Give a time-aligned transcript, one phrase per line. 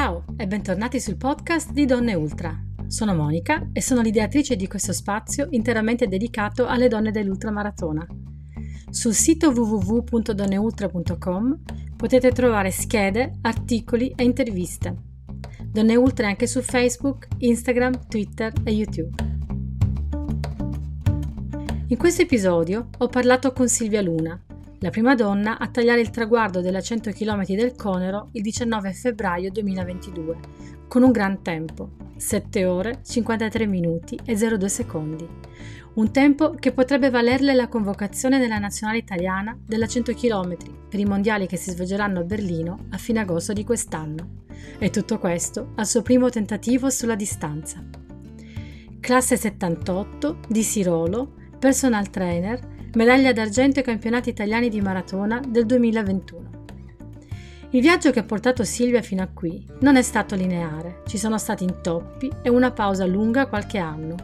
[0.00, 2.58] Ciao e bentornati sul podcast di Donne Ultra.
[2.86, 8.06] Sono Monica e sono l'ideatrice di questo spazio interamente dedicato alle donne dell'ultramaratona.
[8.88, 11.60] Sul sito www.donneultra.com
[11.96, 14.96] potete trovare schede, articoli e interviste.
[15.66, 19.14] Donne Ultra è anche su Facebook, Instagram, Twitter e YouTube.
[21.88, 24.42] In questo episodio ho parlato con Silvia Luna,
[24.82, 29.50] la prima donna a tagliare il traguardo della 100 km del Conero il 19 febbraio
[29.50, 30.36] 2022,
[30.88, 35.28] con un gran tempo, 7 ore, 53 minuti e 02 secondi.
[35.92, 40.56] Un tempo che potrebbe valerle la convocazione nella nazionale italiana della 100 km
[40.88, 44.44] per i mondiali che si svolgeranno a Berlino a fine agosto di quest'anno.
[44.78, 47.84] E tutto questo al suo primo tentativo sulla distanza.
[48.98, 56.58] Classe 78 di Sirolo, personal trainer, medaglia d'argento ai campionati italiani di maratona del 2021.
[57.70, 61.38] Il viaggio che ha portato Silvia fino a qui non è stato lineare, ci sono
[61.38, 64.16] stati intoppi e una pausa lunga qualche anno,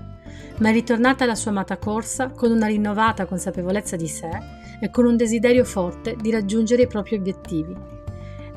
[0.59, 4.31] ma è ritornata alla sua amata corsa con una rinnovata consapevolezza di sé
[4.81, 7.75] e con un desiderio forte di raggiungere i propri obiettivi.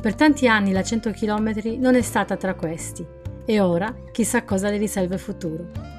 [0.02, 3.06] Per tanti anni la 100 km non è stata tra questi
[3.46, 5.99] e ora chissà cosa le riserva il futuro.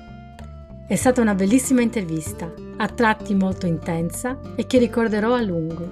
[0.91, 5.89] È stata una bellissima intervista, a tratti molto intensa e che ricorderò a lungo.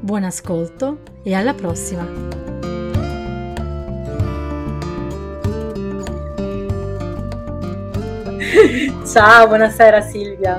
[0.00, 2.06] Buon ascolto e alla prossima!
[9.04, 10.58] Ciao, buonasera Silvia.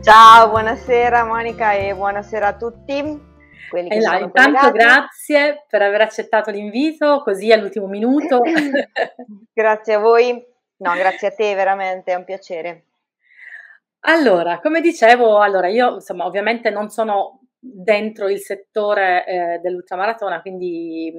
[0.00, 2.92] Ciao, buonasera Monica e buonasera a tutti.
[2.92, 8.40] E là, intanto grazie per aver accettato l'invito così all'ultimo minuto.
[9.52, 10.52] grazie a voi.
[10.76, 12.84] No, grazie a te, veramente, è un piacere.
[14.06, 21.10] Allora, come dicevo, allora io insomma ovviamente non sono dentro il settore eh, dell'ultramaratona, quindi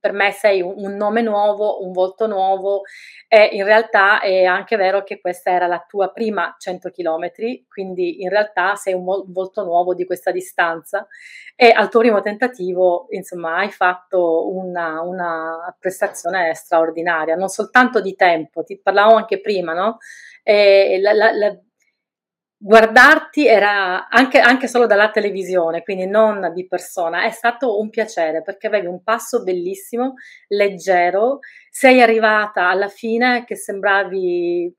[0.00, 2.82] per me sei un, un, nome nuovo, un volto nuovo
[3.36, 7.30] e in realtà è anche vero che questa era la tua prima 100 km,
[7.68, 11.06] quindi in realtà sei un, volto nuovo di questa distanza
[11.54, 18.14] e al tuo primo tentativo insomma hai fatto una, una prestazione straordinaria, non soltanto di
[18.14, 19.98] tempo, ti parlavo anche prima, no?
[20.44, 21.58] La, la, la,
[22.58, 28.42] guardarti era anche, anche, solo dalla televisione, quindi non di persona, è stato un piacere
[28.42, 30.14] perché avevi un passo bellissimo,
[30.48, 31.40] leggero,
[31.70, 34.74] sei arrivata alla fine che sembravi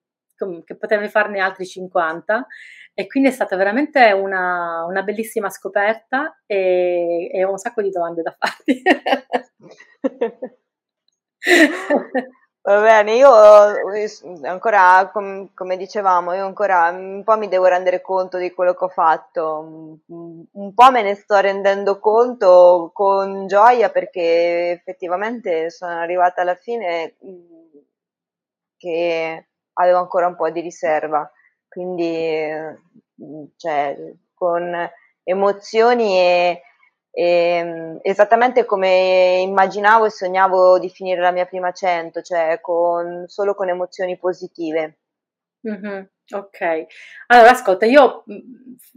[0.66, 2.46] che potevi farne altri 50
[2.94, 7.90] e quindi è stata veramente una, una bellissima scoperta e, e ho un sacco di
[7.90, 8.82] domande da farti.
[12.68, 13.30] Va bene, io
[14.44, 18.84] ancora, com- come dicevamo, io ancora un po' mi devo rendere conto di quello che
[18.84, 26.42] ho fatto, un po' me ne sto rendendo conto con gioia perché effettivamente sono arrivata
[26.42, 27.16] alla fine
[28.78, 31.30] che avevo ancora un po' di riserva,
[31.68, 32.46] quindi
[33.56, 33.96] cioè,
[34.34, 34.90] con
[35.24, 36.62] emozioni e
[37.18, 43.24] e, ehm, esattamente come immaginavo e sognavo di finire la mia prima 100, cioè con,
[43.26, 45.00] solo con emozioni positive.
[45.68, 46.86] Mm-hmm, ok,
[47.28, 48.24] allora ascolta, io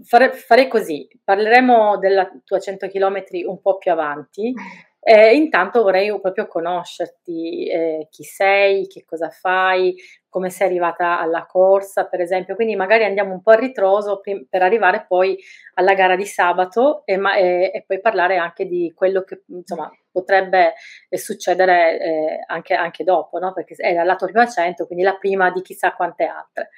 [0.04, 4.52] fare, farei così, parleremo della tua 100 km un po' più avanti
[5.12, 9.92] eh, intanto vorrei proprio conoscerti, eh, chi sei, che cosa fai,
[10.28, 12.54] come sei arrivata alla corsa, per esempio.
[12.54, 15.36] Quindi magari andiamo un po' a ritroso prim- per arrivare poi
[15.74, 19.90] alla gara di sabato e, ma- e-, e poi parlare anche di quello che insomma
[20.12, 20.74] potrebbe
[21.08, 23.52] eh, succedere eh, anche, anche, dopo, no?
[23.52, 26.68] perché è la tua prima 100, quindi la prima di chissà quante altre.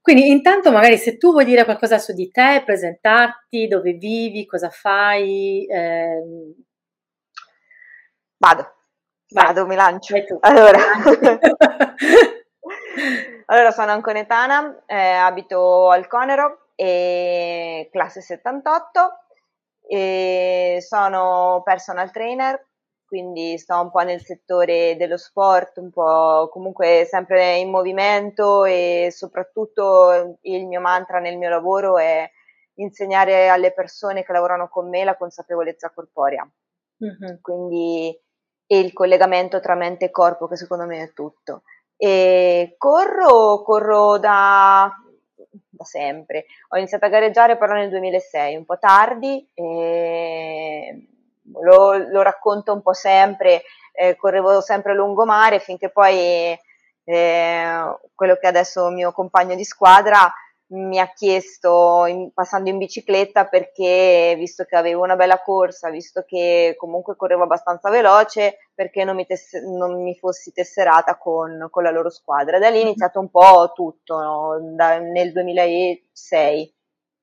[0.00, 4.70] Quindi intanto magari se tu vuoi dire qualcosa su di te, presentarti, dove vivi, cosa
[4.70, 6.54] fai, ehm,
[8.40, 8.66] Vado,
[9.32, 10.14] vado, mi lancio.
[10.40, 10.78] Allora.
[13.44, 19.00] allora, sono anconetana, eh, abito al Conero, e classe 78,
[19.86, 22.66] e sono personal trainer,
[23.04, 29.08] quindi sto un po' nel settore dello sport, un po' comunque sempre in movimento e
[29.10, 32.26] soprattutto il mio mantra nel mio lavoro è
[32.76, 36.50] insegnare alle persone che lavorano con me la consapevolezza corporea.
[37.04, 37.36] Mm-hmm.
[37.40, 38.18] Quindi
[38.72, 41.62] e il collegamento tra mente e corpo, che secondo me è tutto.
[41.96, 44.88] E corro, corro da,
[45.68, 46.44] da sempre.
[46.68, 49.44] Ho iniziato a gareggiare però nel 2006, un po' tardi,
[51.62, 53.62] lo, lo, racconto un po' sempre,
[53.92, 56.56] eh, correvo sempre lungomare finché poi
[57.02, 60.32] eh, quello che è adesso mio compagno di squadra
[60.72, 66.24] mi ha chiesto, in, passando in bicicletta, perché visto che avevo una bella corsa, visto
[66.26, 71.82] che comunque correvo abbastanza veloce, perché non mi, tess- non mi fossi tesserata con, con,
[71.82, 72.58] la loro squadra.
[72.58, 74.74] Da lì è iniziato un po' tutto, no?
[74.74, 76.74] da, nel 2006,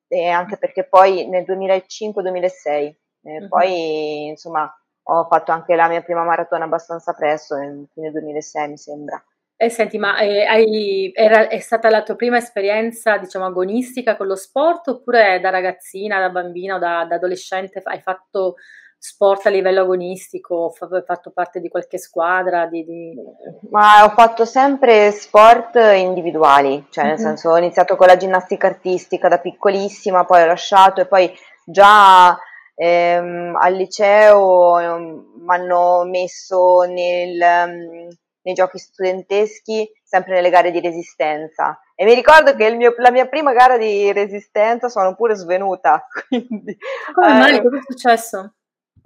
[0.10, 3.48] e anche perché poi nel 2005-2006, eh, uh-huh.
[3.48, 4.72] poi insomma
[5.10, 9.24] ho fatto anche la mia prima maratona abbastanza presto, nel fine 2006 mi sembra.
[9.60, 14.28] E senti, ma eh, hai, era, è stata la tua prima esperienza, diciamo, agonistica con
[14.28, 18.54] lo sport oppure da ragazzina, da bambina o da, da adolescente hai fatto
[19.00, 22.68] sport a livello agonistico, hai fatto parte di qualche squadra?
[22.68, 23.16] Di, di...
[23.72, 27.24] Ma ho fatto sempre sport individuali, cioè nel mm-hmm.
[27.24, 31.32] senso ho iniziato con la ginnastica artistica da piccolissima, poi ho lasciato e poi
[31.66, 32.38] già
[32.76, 37.40] ehm, al liceo ehm, mi hanno messo nel...
[37.42, 38.08] Um,
[38.48, 41.78] nei giochi studenteschi, sempre nelle gare di resistenza.
[41.96, 46.08] E mi ricordo che mio, la mia prima gara di resistenza sono pure svenuta.
[46.30, 46.78] Quindi,
[47.14, 47.56] Come mai?
[47.58, 48.54] Eh, Cosa è successo?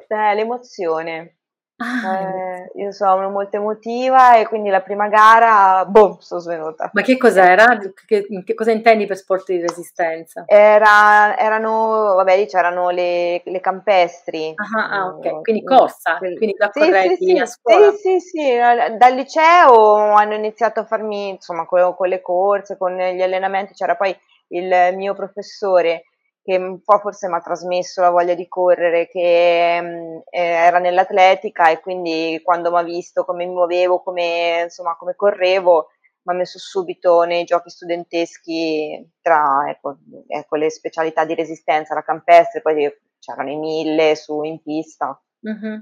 [0.07, 1.37] Eh, l'emozione.
[1.81, 6.91] Ah, eh, io sono molto emotiva e quindi la prima gara, boom, sono svenuta.
[6.93, 7.79] Ma che cos'era?
[8.05, 10.43] Che, che cosa intendi per sport di resistenza?
[10.45, 14.53] Era, erano, vabbè, lì c'erano le, le campestri.
[14.55, 17.91] Ah, ah, ok, quindi corsa, quindi la sì, sì, sì, a scuola.
[17.91, 18.57] Sì, sì, sì,
[18.97, 23.95] dal liceo hanno iniziato a farmi, insomma, con, con le corse, con gli allenamenti, c'era
[23.95, 24.15] poi
[24.49, 26.03] il mio professore
[26.43, 30.79] che un po' forse mi ha trasmesso la voglia di correre, che mh, eh, era
[30.79, 35.87] nell'atletica e quindi quando mi ha visto come mi muovevo, come, insomma, come correvo,
[36.23, 39.97] mi ha messo subito nei giochi studenteschi tra ecco,
[40.27, 45.19] ecco, le specialità di resistenza, la campestre, poi c'erano i mille su in pista.
[45.47, 45.79] Mm-hmm.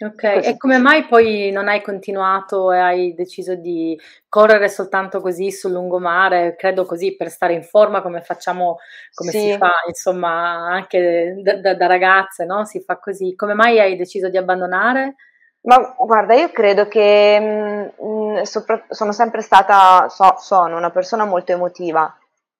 [0.00, 3.98] Ok, e come mai poi non hai continuato e hai deciso di
[4.28, 6.56] correre soltanto così sul lungomare?
[6.56, 8.78] Credo così per stare in forma come facciamo,
[9.14, 9.38] come sì.
[9.38, 12.64] si fa insomma anche da, da, da, ragazze, no?
[12.64, 13.36] Si fa così.
[13.36, 15.14] Come mai hai deciso di abbandonare?
[15.62, 21.24] Ma guarda, io credo che mh, mm, sopra- sono sempre stata, so, sono una persona
[21.24, 22.12] molto emotiva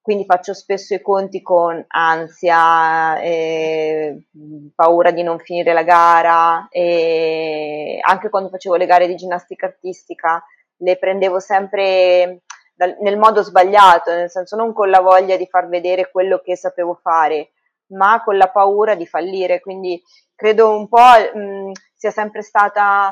[0.05, 4.27] quindi faccio spesso i conti con ansia, eh,
[4.75, 10.45] paura di non finire la gara e anche quando facevo le gare di ginnastica artistica
[10.77, 12.43] le prendevo sempre
[12.75, 16.55] dal, nel modo sbagliato, nel senso non con la voglia di far vedere quello che
[16.55, 17.53] sapevo fare,
[17.95, 20.03] ma con la paura di fallire, quindi
[20.35, 23.11] credo un po' mh, sia sempre stata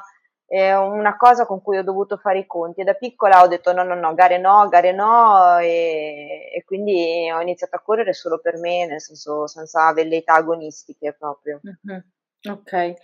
[0.52, 2.84] è una cosa con cui ho dovuto fare i conti.
[2.84, 7.40] Da piccola ho detto no, no, no, gare no, gare no, e, e quindi ho
[7.40, 11.60] iniziato a correre solo per me, nel senso senza velleità agonistiche proprio.
[11.66, 12.00] Mm-hmm.
[12.50, 12.94] Ok, e,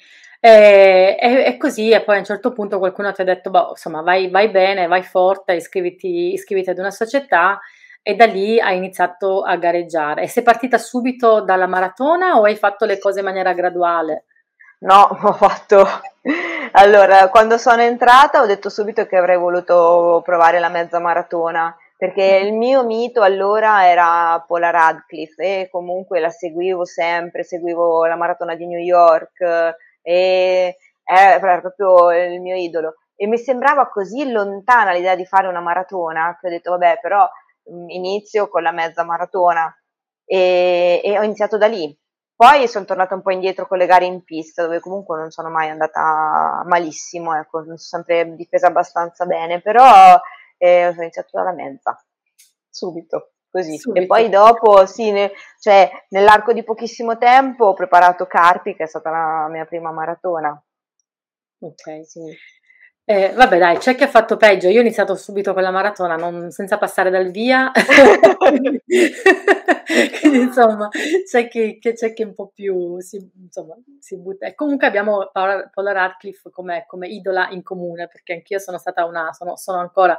[0.40, 4.02] e, e, così, e poi a un certo punto qualcuno ti ha detto, boh, insomma,
[4.02, 7.60] vai, vai bene, vai forte, iscriviti, iscriviti ad una società
[8.02, 10.24] e da lì hai iniziato a gareggiare.
[10.24, 14.24] E sei partita subito dalla maratona o hai fatto le cose in maniera graduale?
[14.80, 15.84] No, ho fatto...
[16.72, 22.22] Allora, quando sono entrata ho detto subito che avrei voluto provare la mezza maratona, perché
[22.44, 28.54] il mio mito allora era Paula Radcliffe e comunque la seguivo sempre, seguivo la maratona
[28.54, 29.40] di New York
[30.02, 32.96] e era proprio il mio idolo.
[33.16, 37.28] E mi sembrava così lontana l'idea di fare una maratona che ho detto vabbè però
[37.72, 39.74] mm, inizio con la mezza maratona
[40.24, 41.96] e, e ho iniziato da lì
[42.38, 45.50] poi sono tornata un po' indietro con le gare in pista, dove comunque non sono
[45.50, 50.16] mai andata malissimo, ecco, mi sono sempre difesa abbastanza bene, però
[50.56, 52.00] eh, ho iniziato dalla mezza,
[52.70, 53.76] subito, così.
[53.76, 54.04] Subito.
[54.04, 58.86] E poi dopo, sì, ne, cioè, nell'arco di pochissimo tempo ho preparato Carpi, che è
[58.86, 60.50] stata la mia prima maratona.
[61.58, 62.20] Ok, sì.
[63.10, 64.68] Eh, vabbè, dai, c'è chi ha fatto peggio.
[64.68, 67.72] Io ho iniziato subito con la maratona, non, senza passare dal via.
[70.20, 70.90] Quindi, insomma,
[71.24, 74.46] c'è chi, che, c'è chi un po' più si, insomma, si butta.
[74.46, 79.06] E comunque abbiamo Paola, Paola Radcliffe come, come, idola in comune, perché anch'io sono stata
[79.06, 80.18] una, sono, sono ancora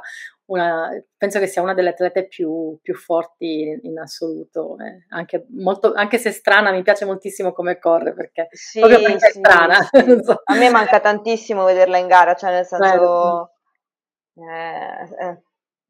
[0.50, 5.06] una, penso che sia una delle atlete più, più forti in, in assoluto, eh.
[5.10, 9.26] anche, molto, anche, se strana, mi piace moltissimo come corre, perché sì, proprio perché sì,
[9.26, 9.78] è strana.
[9.90, 10.20] Sì.
[10.22, 10.42] so.
[10.44, 13.52] A me manca tantissimo vederla in gara, cioè nel senso...
[14.34, 15.42] Eh,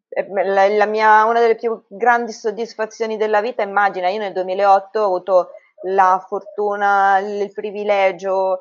[0.08, 5.00] eh, la, la mia, una delle più grandi soddisfazioni della vita, immagina, io nel 2008
[5.00, 5.50] ho avuto
[5.84, 8.60] la fortuna, il privilegio,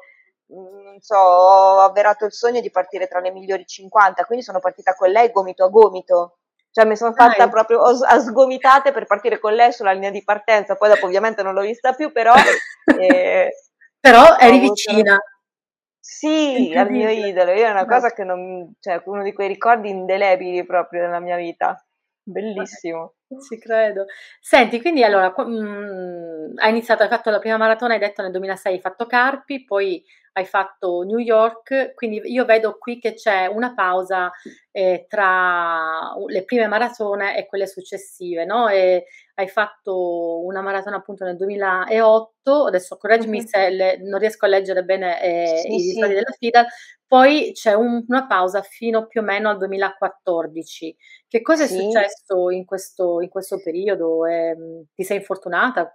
[0.49, 4.95] non so, ho avverato il sogno di partire tra le migliori 50, quindi sono partita
[4.95, 6.37] con lei gomito a gomito.
[6.71, 7.49] Cioè mi sono fatta Dai.
[7.49, 11.53] proprio a sgomitate per partire con lei sulla linea di partenza, poi dopo ovviamente non
[11.53, 12.33] l'ho vista più, però...
[12.89, 13.51] Eh,
[13.99, 14.73] però eri avuto...
[14.73, 15.19] vicina.
[15.99, 19.89] Sì, al mio idolo, io è una cosa che non, cioè uno di quei ricordi
[19.89, 21.85] indelebili proprio nella mia vita,
[22.23, 23.13] bellissimo.
[23.47, 24.05] Ci credo.
[24.41, 28.31] Senti, quindi allora, mh, mm, hai iniziato, hai fatto la prima maratona, hai detto nel
[28.31, 30.03] 2006 hai fatto Carpi, poi
[30.39, 34.31] hai fatto New York, quindi io vedo qui che c'è una pausa
[34.71, 38.67] eh, tra le prime maratone e quelle successive, no?
[38.69, 39.05] E
[39.35, 43.47] hai fatto una maratona appunto nel 2008, adesso correggimi mm-hmm.
[43.47, 46.17] se le, non riesco a leggere bene eh, sì, i risultati sì.
[46.17, 46.65] della sfida,
[47.05, 50.95] poi c'è un, una pausa fino più o meno al 2014.
[51.27, 51.75] Che cosa sì.
[51.75, 54.25] è successo in questo, in questo periodo?
[54.25, 54.55] Eh,
[54.93, 55.89] ti sei infortunata?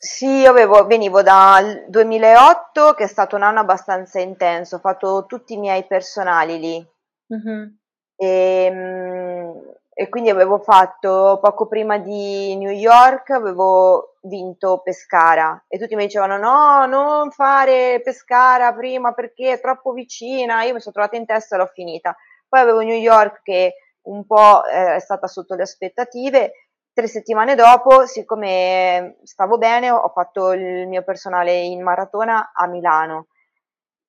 [0.00, 5.26] Sì, io avevo, venivo dal 2008, che è stato un anno abbastanza intenso, ho fatto
[5.26, 6.86] tutti i miei personali lì.
[7.34, 7.68] Mm-hmm.
[8.14, 9.52] E,
[9.92, 16.04] e, quindi avevo fatto poco prima di New York, avevo vinto Pescara e tutti mi
[16.04, 21.26] dicevano no, non fare Pescara prima perché è troppo vicina, io mi sono trovata in
[21.26, 22.16] testa e l'ho finita.
[22.48, 26.52] Poi avevo New York che un po' eh, è stata sotto le aspettative
[26.98, 33.28] Tre settimane dopo, siccome stavo bene, ho fatto il mio personale in maratona a Milano,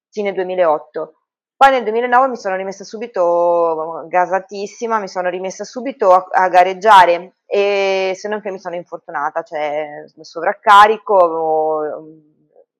[0.09, 1.13] fine 2008.
[1.55, 7.35] Poi nel 2009 mi sono rimessa subito gasatissima, mi sono rimessa subito a, a gareggiare
[7.45, 12.07] e se non che mi sono infortunata, cioè sovraccarico, ho,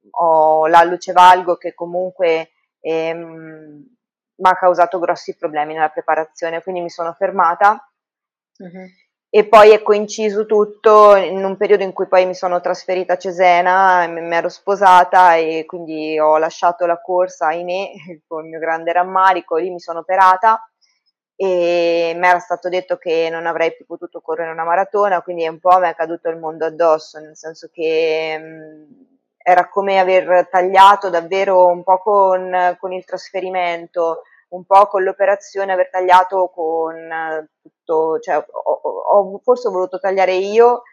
[0.10, 2.50] ho la luce valgo che comunque
[2.80, 3.86] ehm,
[4.38, 7.88] mi ha causato grossi problemi nella preparazione, quindi mi sono fermata.
[8.58, 13.14] Uh-huh e poi è coinciso tutto in un periodo in cui poi mi sono trasferita
[13.14, 17.92] a Cesena, mi ero sposata e quindi ho lasciato la corsa, ahimè,
[18.28, 20.64] con il mio grande rammarico, lì mi sono operata.
[21.42, 25.60] E mi era stato detto che non avrei più potuto correre una maratona, quindi un
[25.60, 29.08] po' mi è caduto il mondo addosso, nel senso che mh,
[29.38, 35.72] era come aver tagliato davvero un po' con, con il trasferimento, un po' con l'operazione
[35.72, 40.84] aver tagliato con tutto, cioè ho, ho forse voluto tagliare io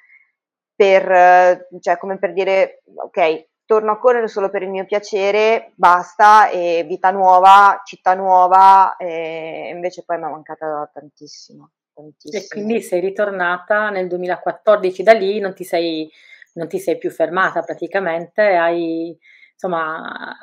[0.75, 6.51] per, cioè come per dire, ok, torno a correre solo per il mio piacere, basta,
[6.51, 11.71] e vita nuova, città nuova, e invece poi mi è mancata tantissimo.
[11.93, 12.43] Tantissimo.
[12.43, 16.09] E quindi sei ritornata nel 2014, da lì non ti sei,
[16.55, 19.19] non ti sei più fermata praticamente, hai
[19.57, 20.37] insomma,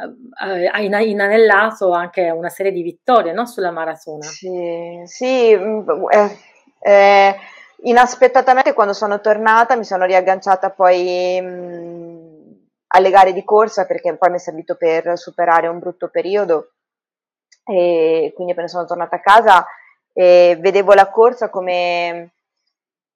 [0.43, 3.45] eh, ha inanellato anche una serie di vittorie no?
[3.45, 4.23] sulla maratona.
[4.23, 6.37] Sì, sì mm, eh,
[6.79, 7.35] eh,
[7.83, 12.51] inaspettatamente quando sono tornata mi sono riagganciata poi mh, mm,
[12.87, 16.73] alle gare di corsa perché poi mi è servito per superare un brutto periodo
[17.65, 19.65] e quindi appena sono tornata a casa
[20.11, 22.33] eh, vedevo la corsa come,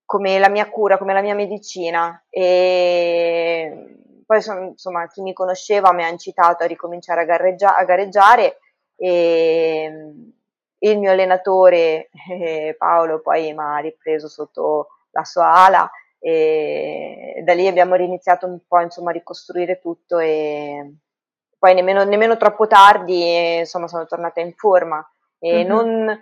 [0.05, 5.93] come la mia cura, come la mia medicina e poi sono, insomma chi mi conosceva
[5.93, 8.59] mi ha incitato a ricominciare a, gareggia- a gareggiare
[8.97, 9.91] e
[10.79, 17.53] il mio allenatore eh, Paolo poi mi ha ripreso sotto la sua ala e da
[17.53, 20.93] lì abbiamo riniziato un po' insomma a ricostruire tutto e
[21.57, 25.67] poi nemmeno, nemmeno troppo tardi insomma sono tornata in forma e mm-hmm.
[25.67, 26.19] non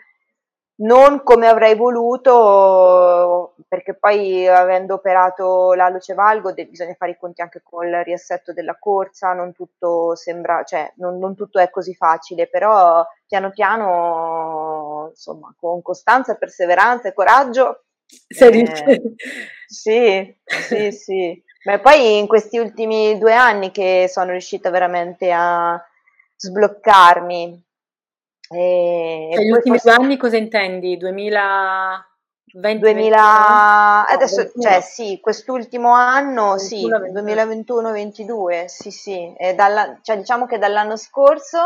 [0.78, 7.18] non come avrei voluto, perché poi avendo operato la luce valgo de- bisogna fare i
[7.18, 11.70] conti anche con il riassetto della corsa, non tutto sembra, cioè non, non tutto è
[11.70, 17.84] così facile, però piano piano, insomma, con costanza, perseveranza e coraggio.
[18.28, 19.02] Eh,
[19.66, 21.44] sì, sì, sì.
[21.64, 25.84] Ma poi in questi ultimi due anni che sono riuscita veramente a
[26.36, 27.65] sbloccarmi,
[28.50, 30.98] e, cioè, gli ultimi due anni cosa intendi?
[30.98, 32.80] 2020?
[32.80, 34.08] 2000...
[34.08, 34.64] Adesso, 21.
[34.64, 39.34] cioè sì, quest'ultimo anno, 21, sì, 2021-22, sì, sì.
[39.38, 41.60] E dalla, cioè, diciamo che dall'anno scorso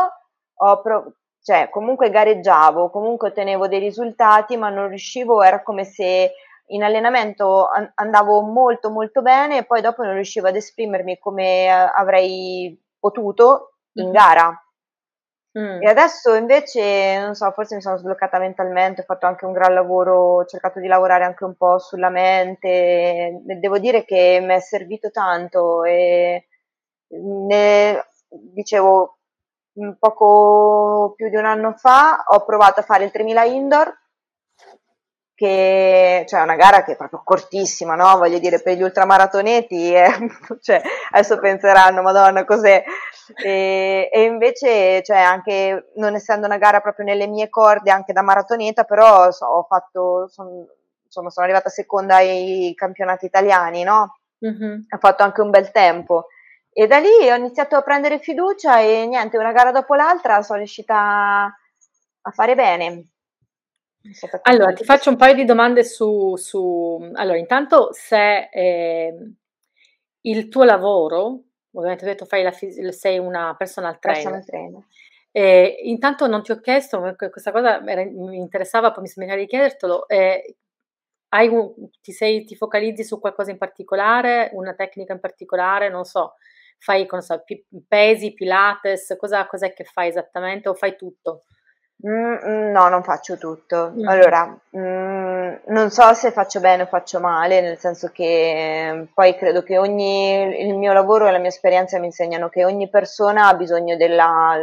[0.56, 1.14] ho pro...
[1.44, 6.32] cioè, comunque gareggiavo, comunque ottenevo dei risultati, ma non riuscivo, era come se
[6.72, 11.70] in allenamento andavo molto molto bene e poi dopo non riuscivo ad esprimermi come eh,
[11.70, 14.56] avrei potuto in gara
[15.58, 15.82] Mm.
[15.82, 19.74] E adesso invece, non so, forse mi sono sbloccata mentalmente, ho fatto anche un gran
[19.74, 24.60] lavoro, ho cercato di lavorare anche un po' sulla mente, devo dire che mi è
[24.60, 26.46] servito tanto e
[27.08, 29.18] ne, dicevo,
[29.98, 33.98] poco più di un anno fa ho provato a fare il 3000 indoor
[35.40, 38.18] che cioè una gara che è proprio cortissima, no?
[38.18, 40.12] Voglio dire, per gli ultramaratoneti, eh,
[40.60, 40.82] cioè,
[41.12, 42.84] adesso penseranno, madonna, cos'è?
[43.42, 48.22] E, e, invece, cioè, anche non essendo una gara proprio nelle mie corde, anche da
[48.22, 50.68] maratoneta, però so, ho fatto, son,
[51.06, 54.18] insomma, sono arrivata seconda ai campionati italiani, no?
[54.46, 54.80] Mm-hmm.
[54.94, 56.26] Ho fatto anche un bel tempo.
[56.74, 60.58] E da lì ho iniziato a prendere fiducia e niente, una gara dopo l'altra sono
[60.58, 61.46] riuscita
[62.22, 63.09] a fare bene.
[64.44, 66.36] Allora, ti faccio un paio di domande su...
[66.36, 67.12] su...
[67.14, 69.34] Allora, intanto se eh,
[70.22, 72.52] il tuo lavoro, ovviamente ho detto fai la,
[72.92, 74.84] sei una personal trainer, personal trainer.
[75.32, 80.08] Eh, intanto non ti ho chiesto, questa cosa mi interessava, poi mi sembra di chiedertelo,
[80.08, 80.56] eh,
[81.30, 86.34] un, ti, sei, ti, focalizzi su qualcosa in particolare, una tecnica in particolare, non so,
[86.80, 87.44] fai so,
[87.88, 91.44] pesi, pilates, cosa, cos'è che fai esattamente o fai tutto?
[92.08, 93.92] Mm, mm, no, non faccio tutto.
[93.92, 94.08] Mm.
[94.08, 94.46] Allora,
[94.78, 99.64] mm, non so se faccio bene o faccio male, nel senso che mm, poi credo
[99.64, 103.54] che ogni, il mio lavoro e la mia esperienza mi insegnano che ogni persona ha
[103.56, 104.58] bisogno della,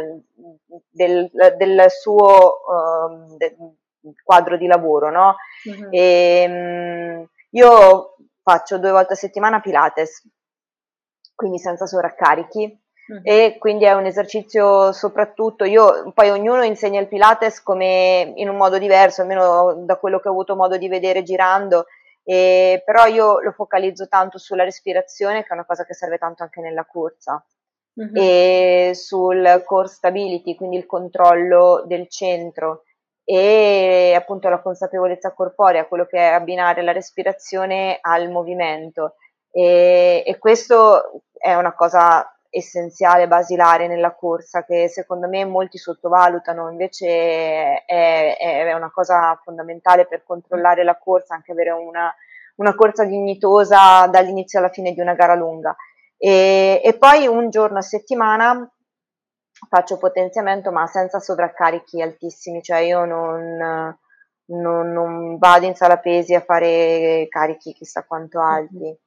[0.89, 3.55] del, del, suo uh, de,
[4.23, 5.35] quadro di lavoro, no?
[5.69, 5.87] Mm-hmm.
[5.91, 10.27] E, mm, io faccio due volte a settimana Pilates,
[11.35, 13.19] quindi senza sovraccarichi Mm.
[13.23, 18.57] E quindi è un esercizio soprattutto, io poi ognuno insegna il Pilates come in un
[18.57, 21.85] modo diverso, almeno da quello che ho avuto modo di vedere girando,
[22.23, 26.43] e, però io lo focalizzo tanto sulla respirazione, che è una cosa che serve tanto
[26.43, 27.41] anche nella corsa,
[28.01, 28.15] mm-hmm.
[28.15, 32.83] e sul core stability, quindi il controllo del centro
[33.23, 39.15] e appunto la consapevolezza corporea, quello che è abbinare la respirazione al movimento.
[39.51, 46.69] E, e questo è una cosa essenziale, basilare nella corsa che secondo me molti sottovalutano,
[46.69, 52.13] invece è, è una cosa fondamentale per controllare la corsa, anche avere una,
[52.55, 55.75] una corsa dignitosa dall'inizio alla fine di una gara lunga.
[56.17, 58.69] E, e, poi un giorno a settimana
[59.69, 63.57] faccio potenziamento ma senza sovraccarichi altissimi, cioè io non,
[64.45, 68.97] non, non vado in sala pesi a fare carichi chissà quanto alti.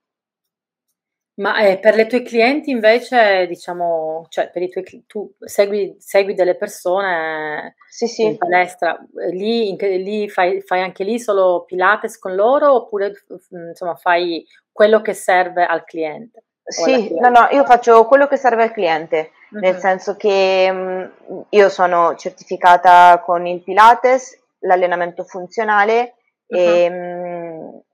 [1.41, 6.35] Ma eh, per le tue clienti invece, diciamo, cioè per i tuoi tu segui, segui
[6.35, 8.25] delle persone sì, sì.
[8.25, 8.99] in palestra,
[9.31, 13.13] lì, in, lì fai, fai, anche lì solo Pilates con loro oppure
[13.69, 16.43] insomma fai quello che serve al cliente?
[16.63, 19.61] Sì, no, no, io faccio quello che serve al cliente, uh-huh.
[19.61, 21.13] nel senso che mh,
[21.49, 26.59] io sono certificata con il Pilates, l'allenamento funzionale uh-huh.
[26.59, 27.20] e mh,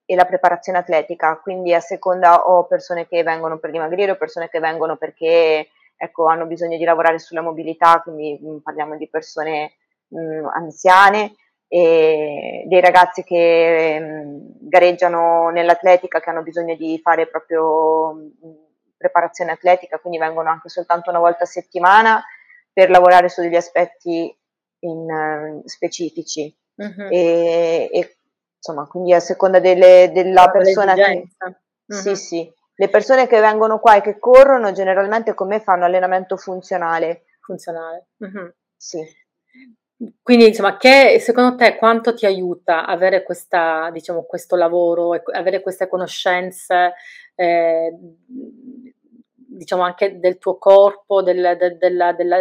[0.06, 4.48] e la preparazione atletica, quindi a seconda ho persone che vengono per dimagrire o persone
[4.48, 9.08] che vengono perché ecco, hanno bisogno di lavorare sulla mobilità, quindi mh, mm, parliamo di
[9.08, 9.72] persone
[10.08, 11.34] mh, mm, anziane
[11.68, 18.14] e dei ragazzi che mh, mm, gareggiano nell'atletica, che hanno bisogno di fare proprio
[18.96, 22.24] preparazione atletica, quindi vengono anche soltanto una volta a settimana
[22.72, 24.34] per lavorare su degli aspetti
[24.80, 26.54] in, specifici.
[26.76, 27.08] Uh-huh.
[27.10, 28.15] E, e
[28.66, 31.28] insomma, quindi a seconda delle, della persona che...
[31.92, 32.00] Mm-hmm.
[32.00, 32.52] Sì, sì.
[32.78, 37.24] Le persone che vengono qua e che corrono generalmente con me fanno allenamento funzionale.
[37.40, 38.08] Funzionale.
[38.24, 38.48] Mm-hmm.
[38.76, 39.00] Sì.
[40.20, 45.88] Quindi, insomma, che secondo te quanto ti aiuta avere questa, diciamo, questo lavoro, avere queste
[45.88, 46.92] conoscenze,
[47.34, 47.96] eh,
[49.48, 52.36] diciamo, anche del tuo corpo, del, del, della, della,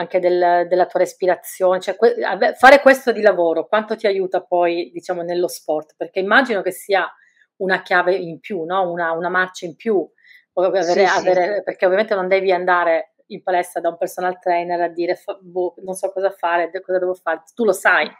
[0.00, 2.16] anche del, della tua respirazione, cioè que-
[2.56, 5.94] fare questo di lavoro, quanto ti aiuta poi, diciamo, nello sport?
[5.96, 7.08] Perché immagino che sia
[7.56, 8.90] una chiave in più, no?
[8.90, 10.06] una, una marcia in più,
[10.54, 11.62] avere, sì, avere, sì.
[11.62, 15.94] perché ovviamente non devi andare in palestra da un personal trainer a dire boh, non
[15.94, 18.10] so cosa fare, cosa devo fare, tu lo sai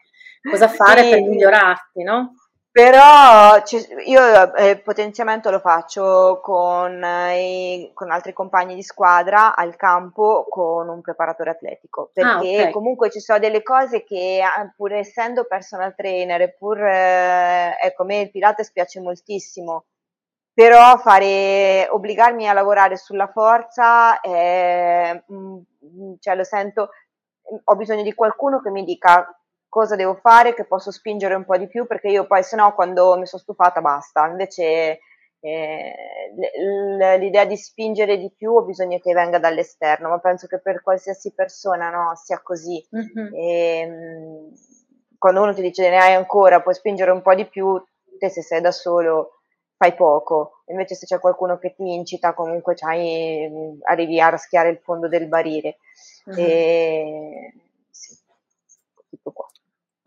[0.48, 1.10] cosa fare sì.
[1.10, 2.34] per migliorarti, no?
[2.80, 3.62] Però
[4.06, 10.88] io eh, potenziamento lo faccio con, eh, con, altri compagni di squadra al campo con
[10.88, 12.70] un preparatore atletico, ah, perché ah, okay.
[12.70, 18.06] comunque ci sono delle cose che ah, pur essendo personal trainer, pur eh, ecco, a
[18.06, 19.84] me il Pilates piace moltissimo,
[20.54, 25.22] però fare, obbligarmi a lavorare sulla forza, eh,
[26.18, 26.88] cioè lo sento,
[27.62, 29.34] ho bisogno di qualcuno che mi dica
[29.70, 32.74] cosa devo fare, che posso spingere un po' di più, perché io poi se no
[32.74, 34.26] quando mi sono stufata basta.
[34.26, 34.98] Invece
[35.40, 35.94] eh,
[37.18, 41.32] l'idea di spingere di più ho bisogno che venga dall'esterno, ma penso che per qualsiasi
[41.32, 42.84] persona no, sia così.
[42.94, 43.34] Mm-hmm.
[43.34, 44.52] E, ehm,
[45.16, 47.82] quando uno ti dice ne hai ancora, puoi spingere un po' di più,
[48.18, 49.36] te se sei da solo
[49.76, 52.74] fai poco, invece se c'è qualcuno che ti incita comunque
[53.84, 55.78] arrivi a raschiare il fondo del barile.
[56.28, 56.38] Mm-hmm.
[56.38, 57.69] E, tutto qua.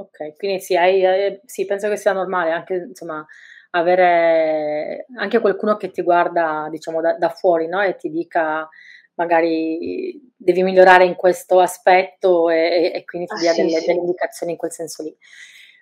[0.04, 3.26] Ok, quindi sì, hai, sì, penso che sia normale anche, insomma,
[3.72, 7.82] avere anche qualcuno che ti guarda, diciamo, da, da fuori, no?
[7.82, 8.68] E ti dica
[9.16, 13.86] magari devi migliorare in questo aspetto e, e quindi ti ah, dia sì, delle, sì.
[13.86, 15.16] delle, indicazioni in quel senso lì.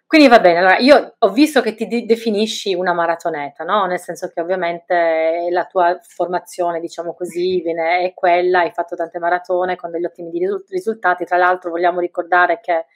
[0.05, 3.85] Quindi va bene, allora io ho visto che ti de- definisci una maratoneta, no?
[3.85, 9.19] Nel senso che ovviamente la tua formazione, diciamo così, viene, è quella, hai fatto tante
[9.19, 10.29] maratone con degli ottimi
[10.67, 12.87] risultati, tra l'altro vogliamo ricordare che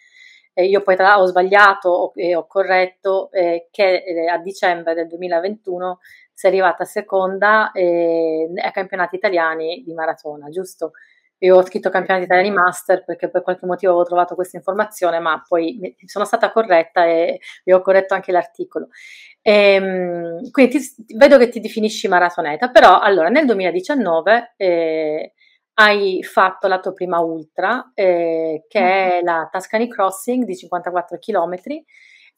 [0.55, 5.07] eh, io poi tra, ho sbagliato e ho corretto eh, che eh, a dicembre del
[5.07, 5.99] 2021
[6.33, 10.91] sei arrivata seconda eh, ai campionati italiani di maratona, giusto?
[11.39, 15.43] Io ho scritto campionati italiani master perché per qualche motivo avevo trovato questa informazione, ma
[15.45, 18.87] poi sono stata corretta e, e ho corretto anche l'articolo.
[19.41, 25.33] E, ehm, quindi ti, vedo che ti definisci maratoneta, però allora nel 2019 eh,
[25.75, 29.09] hai fatto la tua prima ultra, eh, che mm-hmm.
[29.09, 31.55] è la Tuscany Crossing di 54 km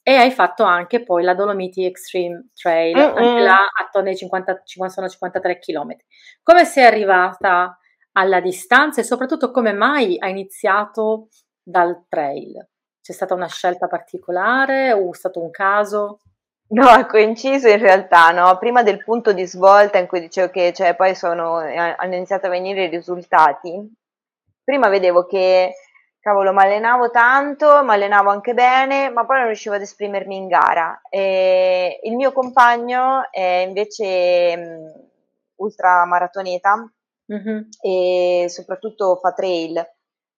[0.01, 3.15] e hai fatto anche poi la Dolomiti Extreme Trail, mm-hmm.
[3.15, 5.95] anche là attorno ai 50, 50, 53 km.
[6.41, 7.77] Come sei arrivata
[8.13, 11.27] alla distanza e soprattutto come mai hai iniziato
[11.61, 12.67] dal trail?
[13.01, 16.19] C'è stata una scelta particolare o è stato un caso?
[16.69, 18.57] No, è coinciso in realtà, no?
[18.57, 22.47] Prima del punto di svolta in cui dicevo che cioè, poi sono, eh, hanno iniziato
[22.47, 23.71] a venire i risultati,
[24.63, 25.75] prima vedevo che,
[26.19, 30.47] cavolo, mi allenavo tanto, mi allenavo anche bene, ma poi non riuscivo ad esprimermi in
[30.47, 30.99] gara.
[31.09, 35.07] E il mio compagno è invece um,
[35.55, 36.91] ultramaratoneta
[37.31, 37.61] mm-hmm.
[37.81, 39.85] e soprattutto fa trail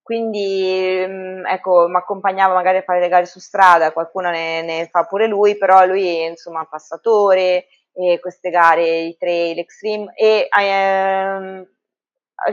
[0.09, 4.87] quindi mm, ecco, mi accompagnava magari a fare le gare su strada, qualcuno ne, ne
[4.87, 11.63] fa pure lui, però lui insomma passatore, e queste gare, i trail extreme e ehm,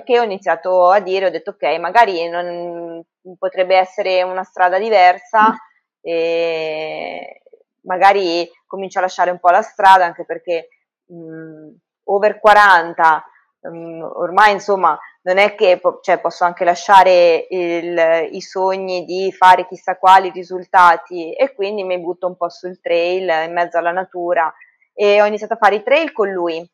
[0.05, 3.03] che ho iniziato a dire, ho detto ok, magari non,
[3.39, 5.55] potrebbe essere una strada diversa mm.
[6.03, 7.41] e
[7.85, 10.69] magari comincio a lasciare un po' la strada anche perché
[11.07, 11.69] mh, mm,
[12.05, 13.25] over 40
[13.61, 19.67] mh, ormai insomma non è che cioè, posso anche lasciare il, i sogni di fare
[19.67, 24.53] chissà quali risultati e quindi mi butto un po' sul trail in mezzo alla natura
[24.95, 26.65] e ho iniziato a fare i trail con lui,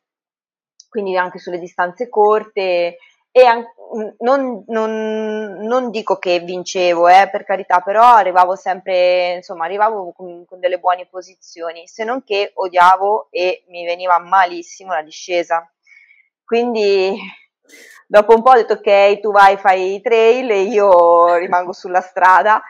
[0.91, 2.99] quindi anche sulle distanze corte
[3.31, 3.73] e anche,
[4.19, 10.45] non, non, non, dico che vincevo, eh, per carità, però arrivavo sempre, insomma, arrivavo con,
[10.45, 15.67] con delle buone posizioni, se non che odiavo e mi veniva malissimo la discesa.
[16.45, 17.17] Quindi
[18.07, 22.01] dopo un po' ho detto ok, tu vai, fai i trail e io rimango sulla
[22.01, 22.63] strada.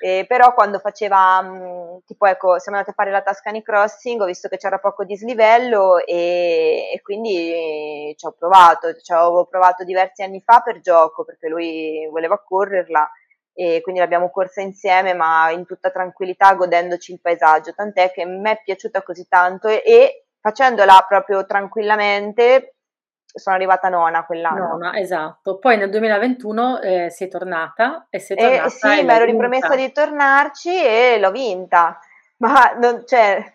[0.00, 4.20] Eh, però quando faceva, mh, mm, tipo ecco, siamo andati a fare la Tuscany Crossing,
[4.20, 9.82] ho visto che c'era poco dislivello e, e quindi ci ho provato, ci avevo provato
[9.82, 13.10] diversi anni fa per gioco, perché lui voleva correrla
[13.52, 18.48] e quindi l'abbiamo corsa insieme, ma in tutta tranquillità, godendoci il paesaggio, tant'è che mi
[18.50, 22.76] è piaciuta così tanto e, e facendola proprio tranquillamente
[23.32, 24.68] sono arrivata nona quell'anno.
[24.68, 25.58] Nona, esatto.
[25.58, 28.64] Poi nel 2021 eh, sei tornata e sei tornata.
[28.64, 31.98] Eh, sì, mi ero ripromessa di tornarci e l'ho vinta.
[32.38, 33.52] Ma non, cioè,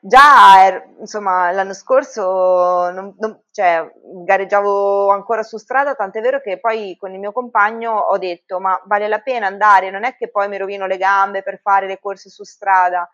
[0.00, 3.90] già er, insomma, l'anno scorso non, non, cioè,
[4.24, 8.80] gareggiavo ancora su strada, tant'è vero che poi con il mio compagno ho detto ma
[8.84, 11.98] vale la pena andare, non è che poi mi rovino le gambe per fare le
[11.98, 13.08] corse su strada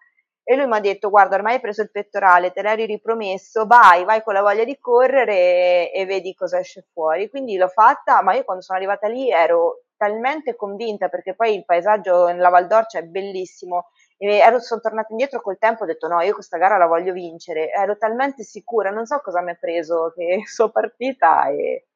[0.44, 4.05] e lui mi ha detto guarda ormai hai preso il pettorale, te l'eri ripromesso, vai,
[4.05, 7.28] vai con la voglia di correre e, e vedi cosa esce fuori.
[7.31, 11.64] Quindi l'ho fatta, ma io quando sono arrivata lì ero talmente convinta perché poi il
[11.64, 13.87] paesaggio nella Val d'Orcia è bellissimo
[14.28, 17.70] ero, sono tornata indietro col tempo ho detto no, io questa gara la voglio vincere,
[17.70, 21.87] ero talmente sicura, non so cosa mi ha preso che sono partita e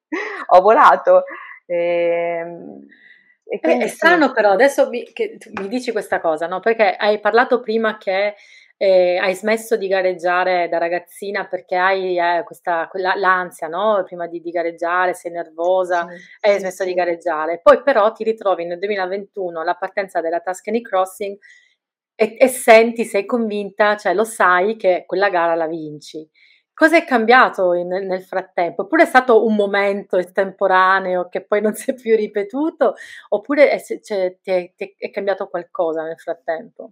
[0.48, 1.24] ho volato.
[1.66, 2.86] E, ehm,
[3.48, 6.58] e quindi è strano però, adesso mi, che mi dici questa cosa, no?
[6.58, 8.34] Perché hai parlato prima che
[8.76, 14.02] eh, hai smesso di gareggiare da ragazzina perché hai eh, questa, quella, l'ansia, no?
[14.04, 17.60] Prima di, di, gareggiare, sei nervosa, sì, hai sì, smesso di gareggiare.
[17.62, 21.38] Poi però ti ritrovi nel 2021 alla partenza della Tuscany Crossing
[22.16, 26.28] e, e senti, sei convinta, cioè lo sai che quella gara la vinci.
[26.78, 28.82] Cosa è cambiato in, nel frattempo?
[28.82, 32.96] Oppure è stato un momento estemporaneo che poi non si è più ripetuto?
[33.30, 36.90] Oppure è, cioè, ti è, ti è cambiato qualcosa nel frattempo?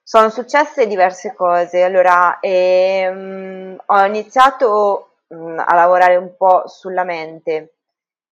[0.00, 1.82] Sono successe diverse cose.
[1.82, 7.74] Allora, ehm, ho iniziato mh, mm, a lavorare un po' sulla mente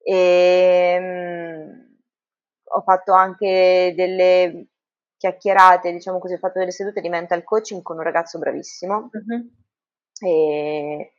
[0.00, 1.04] e ehm,
[1.64, 1.96] mh,
[2.66, 4.66] ho fatto anche delle
[5.16, 9.10] chiacchierate, diciamo così, ho fatto delle sedute di mental coaching con un ragazzo bravissimo.
[9.12, 9.62] Uh-huh
[10.28, 11.12] e,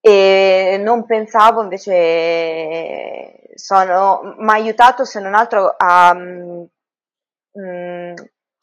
[0.00, 6.68] e non pensavo invece sono mi ha aiutato se non altro a mh,
[7.58, 8.14] mm, mm,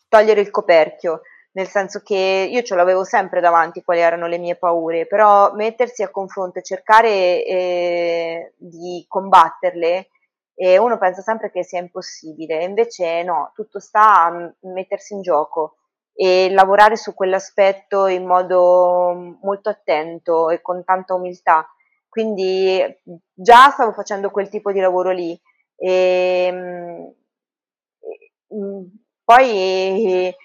[0.08, 1.22] togliere il coperchio.
[1.56, 6.02] Nel senso che io ce l'avevo sempre davanti quali erano le mie paure, però mettersi
[6.02, 10.08] a confronto e cercare eh, di combatterle,
[10.56, 15.78] e uno pensa sempre che sia impossibile, invece no, tutto sta a mettersi in gioco
[16.14, 21.68] e lavorare su quell'aspetto in modo molto attento e con tanta umiltà.
[22.08, 22.82] Quindi
[23.34, 25.40] già stavo facendo quel tipo di lavoro lì
[25.76, 26.50] e
[28.54, 28.84] mm,
[29.24, 30.36] poi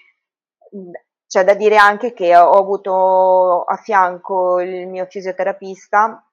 [1.27, 6.23] c'è da dire anche che ho avuto a fianco il mio fisioterapista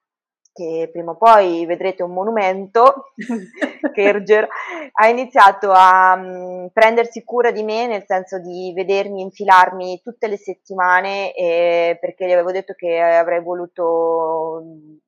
[0.57, 3.11] che prima o poi vedrete un monumento,
[3.93, 4.47] Kerger,
[4.93, 10.37] ha iniziato a um, prendersi cura di me, nel senso di vedermi infilarmi tutte le
[10.37, 14.63] settimane, eh, perché gli avevo detto che avrei voluto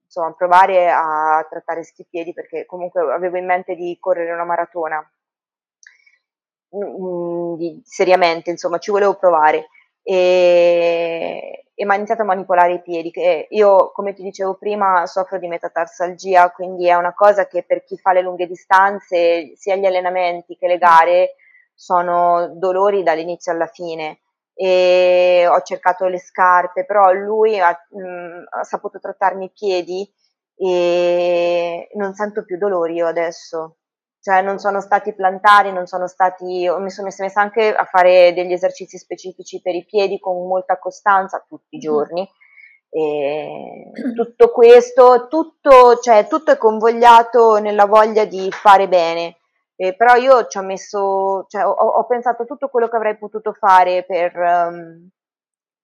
[0.05, 5.03] insomma, provare a trattare sti piedi, perché comunque avevo in mente di correre una maratona.
[6.75, 9.69] Mm, di, seriamente, insomma, ci volevo provare
[10.03, 13.09] e, e mi ha iniziato a manipolare i piedi.
[13.09, 17.85] Che io, come ti dicevo prima, soffro di metatarsalgia, quindi è una cosa che per
[17.85, 21.35] chi fa le lunghe distanze, sia gli allenamenti che le gare,
[21.73, 24.19] sono dolori dall'inizio alla fine.
[24.53, 30.13] E ho cercato le scarpe, però lui ha, mh, mm, ha saputo trattarmi i piedi
[30.57, 33.77] e non sento più dolori io adesso
[34.29, 38.51] cioè non sono stati plantari, non sono stati, mi sono messa anche a fare degli
[38.51, 41.81] esercizi specifici per i piedi con molta costanza tutti i mm.
[41.81, 42.29] giorni.
[42.91, 49.37] E tutto questo, tutto, cioè, tutto è convogliato nella voglia di fare bene.
[49.75, 53.53] Eh, però io ci ho messo, cioè, ho, ho, pensato tutto quello che avrei potuto
[53.53, 55.09] fare per, um,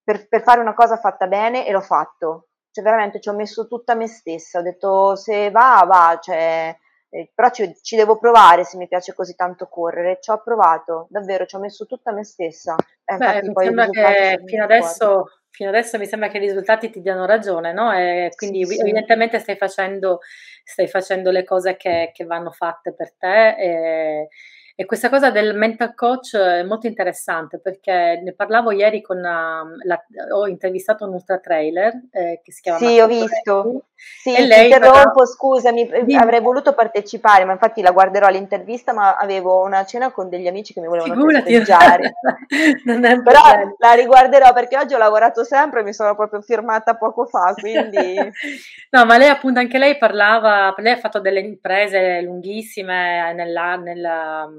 [0.04, 2.50] per, per, fare una cosa fatta bene e l'ho fatto.
[2.70, 4.60] Cioè, veramente ci ho messo tutta me stessa.
[4.60, 6.76] Ho detto se va, va, cioè,
[7.16, 10.18] eh, però ci, ci, devo provare se mi piace così tanto correre.
[10.20, 12.76] Ci ho provato, davvero, ci ho messo tutta me stessa.
[13.06, 17.00] Eh, Beh, mi sembra che fino adesso, fino adesso, mi sembra che i risultati ti
[17.00, 17.94] diano ragione, no?
[17.94, 19.44] E quindi sì, evidentemente sì.
[19.44, 20.20] Stai, facendo,
[20.64, 23.56] stai facendo le cose che, che vanno fatte per te.
[23.58, 24.28] E,
[24.78, 29.64] e questa cosa del mental coach è molto interessante perché ne parlavo ieri con una,
[29.86, 29.98] la,
[30.34, 33.64] ho intervistato un ultra trailer eh, che si chiama Sì, ho visto.
[33.64, 35.26] Retti, sì, e lei interrompo, parla...
[35.26, 36.16] scusami, Dimmi.
[36.18, 40.74] avrei voluto partecipare, ma infatti la guarderò l'intervista, ma avevo una cena con degli amici
[40.74, 41.54] che mi volevano Figurati.
[41.54, 42.14] festeggiare.
[43.24, 43.42] Però
[43.78, 48.16] la riguarderò perché oggi ho lavorato sempre e mi sono proprio firmata poco fa, quindi...
[48.92, 54.50] no, ma lei appunto anche lei parlava, lei ha fatto delle imprese lunghissime nella, nella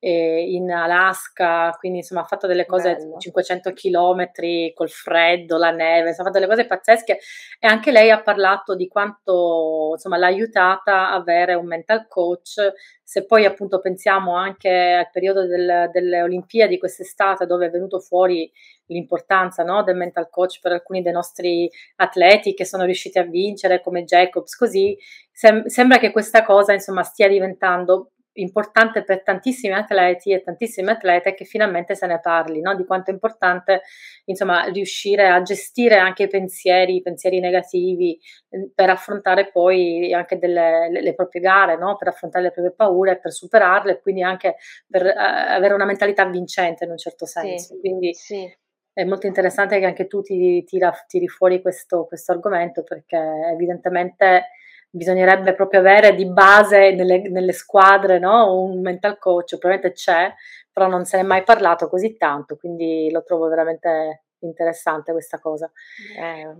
[0.00, 3.18] in Alaska, quindi insomma ha fatto delle cose Bello.
[3.18, 4.30] 500 km
[4.74, 7.18] col freddo, la neve, insomma ha fatto delle cose pazzesche
[7.58, 12.72] e anche lei ha parlato di quanto insomma l'ha aiutata a avere un mental coach,
[13.02, 18.50] se poi appunto pensiamo anche al periodo del, delle Olimpiadi quest'estate dove è venuto fuori
[18.86, 23.80] l'importanza no, del mental coach per alcuni dei nostri atleti che sono riusciti a vincere
[23.80, 24.96] come Jacobs, così
[25.32, 31.34] sem- sembra che questa cosa insomma stia diventando importante per tantissimi atleti e tantissime atlete
[31.34, 32.74] che finalmente se ne parli, no?
[32.74, 33.82] di quanto è importante
[34.24, 38.18] insomma, riuscire a gestire anche i pensieri, i pensieri negativi
[38.48, 41.96] eh, per affrontare poi anche delle, le, le proprie gare, no?
[41.96, 44.56] per affrontare le proprie paure, per superarle e quindi anche
[44.88, 47.74] per uh, avere una mentalità vincente in un certo senso.
[47.74, 48.52] Sì, quindi sì.
[48.92, 53.16] è molto interessante che anche tu ti, tira, tiri fuori questo, questo argomento perché
[53.52, 54.48] evidentemente
[54.94, 58.62] bisognerebbe proprio avere di base nelle, nelle squadre no?
[58.62, 60.32] un mental coach, probabilmente c'è,
[60.72, 65.40] però non se ne è mai parlato così tanto, quindi lo trovo veramente interessante questa
[65.40, 65.70] cosa.
[66.16, 66.54] Eh,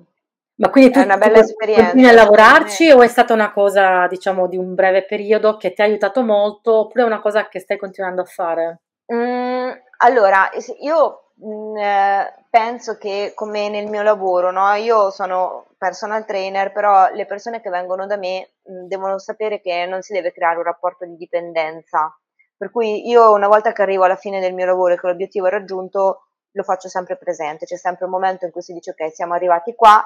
[0.57, 1.85] Ma quindi tu, è una bella tu esperienza.
[1.91, 5.83] Continui a lavorarci o è stata una cosa, diciamo, di un breve periodo che ti
[5.83, 8.81] ha aiutato molto oppure è una cosa che stai continuando a fare?
[9.13, 14.73] Mm, allora, io Mm, eh, penso che come nel mio lavoro, no?
[14.75, 19.61] io sono personal trainer, però le persone che vengono da me mh, mm, devono sapere
[19.61, 22.17] che non si deve creare un rapporto di dipendenza.
[22.57, 25.47] Per cui io una volta che arrivo alla fine del mio lavoro e che l'obiettivo
[25.49, 29.13] è raggiunto, lo faccio sempre presente, c'è sempre un momento in cui si dice ok,
[29.13, 30.03] siamo arrivati qua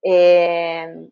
[0.00, 1.08] e,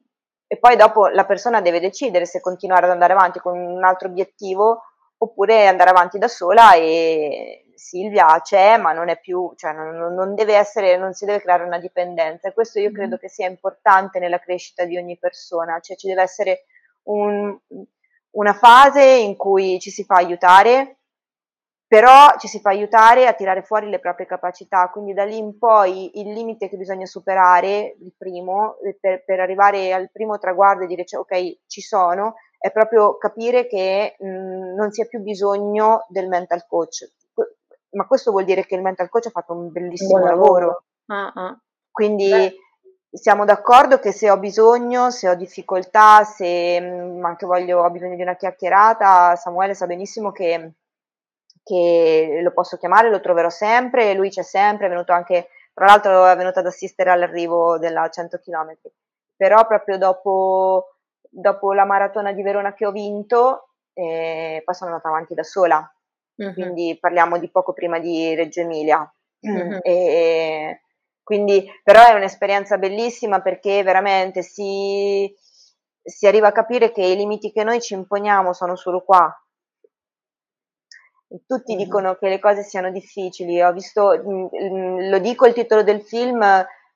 [0.46, 4.08] e poi dopo la persona deve decidere se continuare ad andare avanti con un altro
[4.08, 4.82] obiettivo
[5.18, 10.34] oppure andare avanti da sola e Silvia c'è, ma non è più, cioè non, non,
[10.34, 12.48] deve essere, non si deve creare una dipendenza.
[12.48, 13.18] E questo io credo mm-hmm.
[13.18, 16.64] che sia importante nella crescita di ogni persona, cioè ci deve essere
[17.04, 17.56] un,
[18.32, 20.98] una fase in cui ci si fa aiutare,
[21.86, 25.56] però ci si fa aiutare a tirare fuori le proprie capacità, quindi da lì in
[25.56, 30.86] poi il limite che bisogna superare, il primo, per, per arrivare al primo traguardo e
[30.86, 36.04] dire cioè, ok, ci sono, è proprio capire che mh, non si ha più bisogno
[36.08, 37.10] del mental coach,
[37.90, 40.66] ma questo vuol dire che il mental coach ha fatto un bellissimo lavoro.
[40.66, 40.84] lavoro.
[41.06, 41.58] Ah, ah.
[41.90, 42.54] Quindi Beh.
[43.10, 47.90] siamo d'accordo che se ho bisogno, se ho difficoltà, se mh, mm, anche voglio, ho
[47.90, 50.72] bisogno di una chiacchierata, Samuele sa benissimo che,
[51.62, 56.26] che lo posso chiamare, lo troverò sempre, lui c'è sempre, è venuto anche, tra l'altro
[56.26, 58.76] è venuto ad assistere all'arrivo della 100 km,
[59.34, 60.94] però proprio dopo,
[61.28, 65.92] dopo la maratona di Verona che ho vinto, eh, poi sono andata avanti da sola,
[66.38, 66.54] uh-huh.
[66.54, 69.12] quindi parliamo di poco prima di Reggio Emilia.
[69.40, 69.78] Uh-huh.
[69.82, 70.82] E,
[71.22, 75.30] quindi, però è un'esperienza bellissima perché veramente si,
[76.02, 79.30] si arriva a capire che i limiti che noi ci imponiamo sono solo qua.
[81.46, 81.84] Tutti mm-hmm.
[81.84, 83.60] dicono che le cose siano difficili.
[83.60, 86.42] Ho visto, lo dico il titolo del film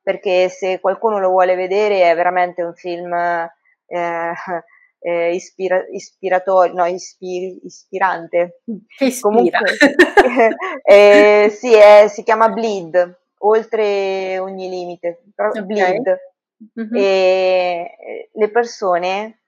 [0.03, 4.33] perché se qualcuno lo vuole vedere è veramente un film eh,
[5.03, 8.63] eh, ispira- ispiratorio, no, ispir- ispirante.
[8.99, 9.21] Ispira.
[9.21, 9.77] Comunque,
[10.85, 15.65] eh, sì, è, si chiama Bleed, oltre ogni limite, okay.
[15.65, 16.31] Bleed.
[16.79, 16.95] Mm-hmm.
[16.95, 19.43] E le persone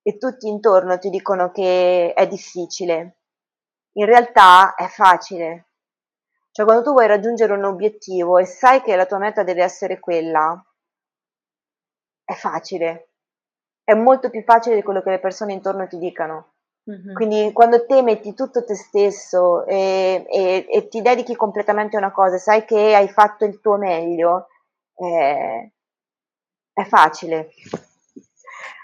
[0.00, 3.16] e tutti intorno ti dicono che è difficile.
[3.94, 5.70] In realtà è facile.
[6.52, 9.98] Cioè, quando tu vuoi raggiungere un obiettivo e sai che la tua meta deve essere
[9.98, 10.64] quella,
[12.24, 13.11] è facile
[13.84, 16.52] è molto più facile di quello che le persone intorno ti dicano.
[16.90, 17.14] Mm-hmm.
[17.14, 22.10] Quindi quando te metti tutto te stesso e, e, e, ti dedichi completamente a una
[22.10, 24.48] cosa, sai che hai fatto il tuo meglio,
[24.94, 25.70] è,
[26.72, 27.50] è facile.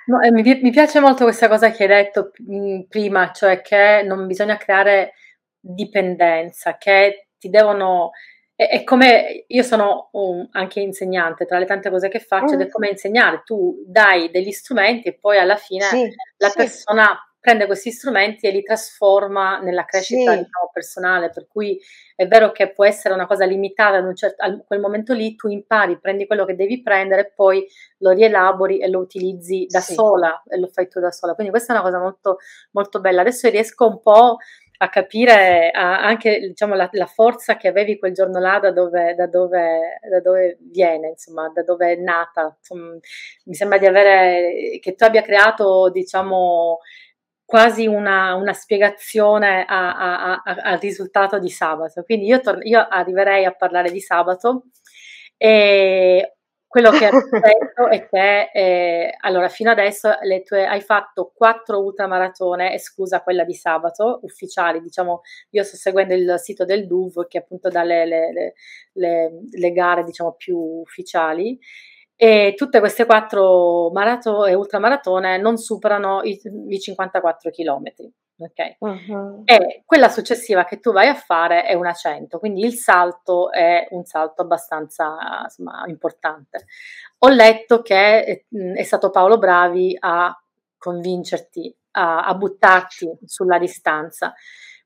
[0.06, 3.61] No, eh, mi, mi, piace molto questa cosa che hai detto mh, mm, prima, cioè
[3.61, 5.14] che non bisogna creare
[5.61, 8.12] dipendenza, che ti devono
[8.66, 12.64] è, come io sono un, anche insegnante, tra le tante cose che faccio, ed è
[12.64, 12.70] mm.
[12.70, 16.56] come insegnare, tu dai degli strumenti e poi alla fine sì, la sì.
[16.56, 20.38] persona prende questi strumenti e li trasforma nella crescita sì.
[20.38, 21.80] diciamo, personale, per cui
[22.16, 25.46] è vero che può essere una cosa limitata un certo, a quel momento lì, tu
[25.46, 27.64] impari, prendi quello che devi prendere e poi
[27.98, 31.34] lo rielabori e lo utilizzi da sola e lo fai tu da sola.
[31.34, 32.38] Quindi questa è una cosa molto,
[32.72, 33.20] molto bella.
[33.20, 34.38] Adesso riesco un po'
[34.80, 39.14] a capire a, anche diciamo, la, la, forza che avevi quel giorno là da dove,
[39.14, 42.56] da dove, da dove viene, insomma, da dove è nata.
[42.58, 42.96] Insomma,
[43.44, 46.78] mi sembra di avere, che tu abbia creato, diciamo,
[47.44, 52.02] quasi una, una spiegazione a, a, al risultato di sabato.
[52.04, 54.66] Quindi io, tor- io arriverei a parlare di sabato
[55.36, 56.38] e
[56.68, 61.83] quello che ho detto è che eh, allora fino adesso le tue, hai fatto quattro
[61.83, 67.38] ultramaratone, esclusa quella di sabato, ufficiali, diciamo, io sto seguendo il sito del DUV che
[67.38, 68.52] appunto dà le, le,
[68.92, 71.59] le, le gare diciamo più ufficiali
[72.14, 78.77] e tutte queste quattro maratone e ultramaratone non superano i, i 54 chilometri ok?
[78.79, 79.42] Uh-huh.
[79.44, 83.87] E quella successiva che tu vai a fare è una 100, quindi il salto è
[83.90, 86.66] un salto abbastanza insomma, importante.
[87.18, 90.35] Ho letto che è, è stato Paolo Bravi a
[90.79, 94.33] convincerti, a, a buttarti sulla distanza.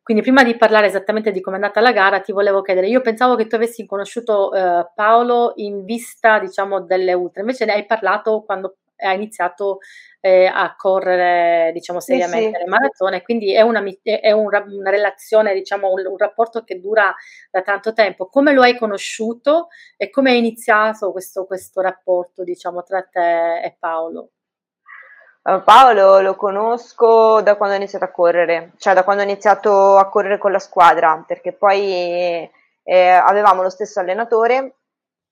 [0.03, 3.01] Quindi prima di parlare esattamente di come è andata la gara, ti volevo chiedere, io
[3.03, 7.87] pensavo che tu avessi conosciuto eh, Paolo in vista, diciamo, delle ultra, invece ne hai
[7.87, 9.79] parlato quando ha iniziato
[10.21, 15.53] eh, a correre diciamo seriamente sì, le maratone, quindi è una, è una, una relazione,
[15.53, 17.15] diciamo un, un, rapporto che dura
[17.51, 18.27] da tanto tempo.
[18.27, 23.77] Come lo hai conosciuto e come è iniziato questo, questo rapporto diciamo tra te e
[23.79, 24.31] Paolo?
[25.43, 30.09] Paolo lo conosco da quando ho iniziato a correre, cioè da quando ho iniziato a
[30.09, 32.49] correre con la squadra, perché poi
[32.85, 34.77] eh, avevamo lo stesso allenatore,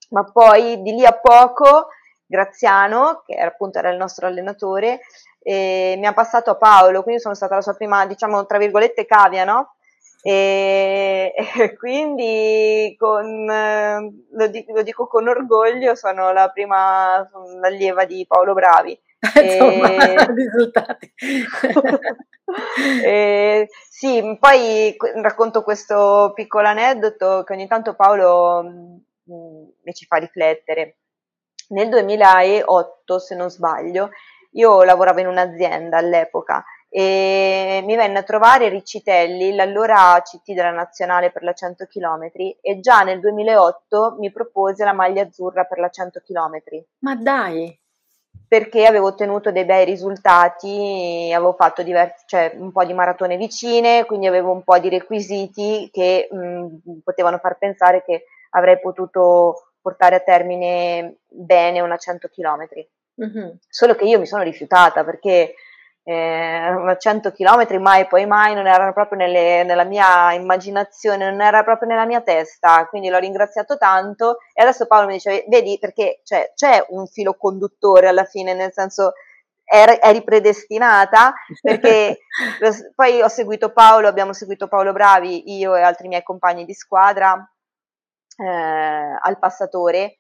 [0.09, 1.91] ma poi di lì a poco
[2.31, 5.01] Graziano, che appunto era il nostro allenatore,
[5.43, 9.05] e mi ha passato a Paolo, quindi sono stata la sua prima, diciamo, tra virgolette,
[9.05, 9.75] cavia, no?
[10.23, 18.05] E, e quindi con, lo, dico, lo, dico con orgoglio, sono la prima sono allieva
[18.05, 18.97] di Paolo Bravi.
[19.43, 19.89] Insomma,
[20.33, 21.13] risultati.
[23.05, 30.17] e, sì, poi racconto questo piccolo aneddoto che ogni tanto Paolo mh, mi ci fa
[30.19, 31.00] riflettere.
[31.71, 34.11] Nel 2008, se non sbaglio,
[34.53, 41.31] io lavoravo in un'azienda all'epoca e mi venne a trovare Riccitelli, l'allora CT della nazionale
[41.31, 42.31] per la 100 km
[42.61, 46.85] e già nel 2008 mi propose la maglia azzurra per la 100 km.
[47.01, 47.79] Ma dai!
[48.49, 54.05] Perché avevo ottenuto dei bei risultati, avevo fatto diversi, cioè un po' di maratone vicine,
[54.07, 60.17] quindi avevo un po' di requisiti che mh, potevano far pensare che avrei potuto portare
[60.17, 62.69] a termine bene una 100 km.
[63.23, 63.51] Mm-hmm.
[63.69, 65.55] Solo che io mi sono rifiutata perché
[66.03, 71.41] eh, una 100 km mai poi mai non erano proprio nelle, nella mia immaginazione, non
[71.41, 75.79] era proprio nella mia testa, quindi l'ho ringraziato tanto e adesso Paolo mi dice, vedi
[75.79, 79.13] perché cioè, c'è un filo conduttore alla fine, nel senso
[79.73, 82.19] eri predestinata perché
[82.97, 87.49] poi ho seguito Paolo, abbiamo seguito Paolo Bravi, io e altri miei compagni di squadra
[88.41, 90.19] eh, al passatore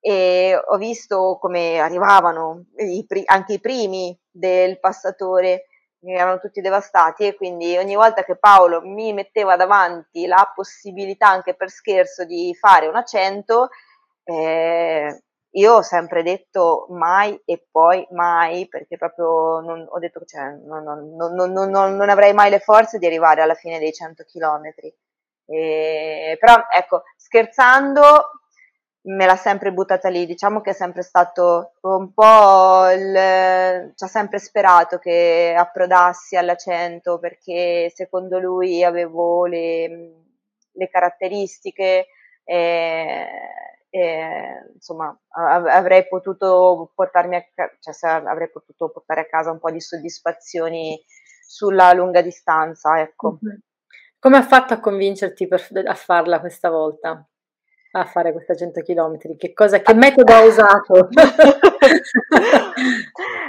[0.00, 5.66] e ho visto come arrivavano i pri- anche i primi del passatore
[6.04, 11.54] erano tutti devastati e quindi ogni volta che Paolo mi metteva davanti la possibilità anche
[11.54, 13.68] per scherzo di fare un accento,
[14.24, 20.26] eh, io ho sempre detto mai e poi mai, perché proprio non, ho detto che
[20.26, 20.82] cioè, non,
[21.14, 24.24] non, non, avrei mai le forze di arrivare alla fine dei 100
[25.52, 26.38] chilometri.
[26.38, 28.42] però ecco, scherzando
[29.04, 34.06] me l'ha sempre buttata lì, diciamo che è sempre stato un po' il, ci ha
[34.06, 40.12] sempre sperato che approdassi all'accento perché secondo lui avevo le,
[40.70, 42.06] le caratteristiche
[42.44, 43.26] e,
[43.90, 47.44] e, insomma avrei potuto portarmi a
[47.80, 51.02] cioè avrei potuto portare a casa un po' di soddisfazioni
[51.44, 53.38] sulla lunga distanza, ecco.
[53.44, 53.58] Mm-hmm.
[54.22, 57.26] Come ha fatto a convincerti per, a farla questa volta?
[57.94, 59.18] a fare questa 100 km?
[59.36, 61.08] Che, cosa, che metodo ha usato?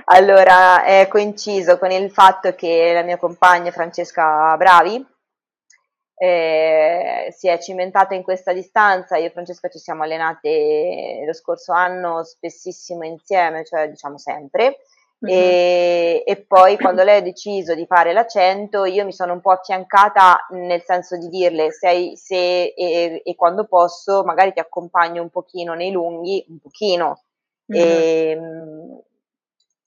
[0.05, 5.05] allora, è coinciso con il fatto che la mia compagna Francesca Bravi
[6.15, 9.17] eh, si è cimentata in questa distanza.
[9.17, 14.80] Io e Francesca ci siamo allenate lo scorso anno spessissimo insieme, cioè diciamo sempre.
[15.26, 19.51] E, e, poi quando lei ha deciso di fare l'accento io mi sono un po'
[19.51, 25.30] affiancata nel senso di dirle se, se e, e, quando posso magari ti accompagno un
[25.30, 27.21] pochino nei lunghi, un pochino.
[27.71, 27.82] Mm-hmm.
[27.82, 28.39] E,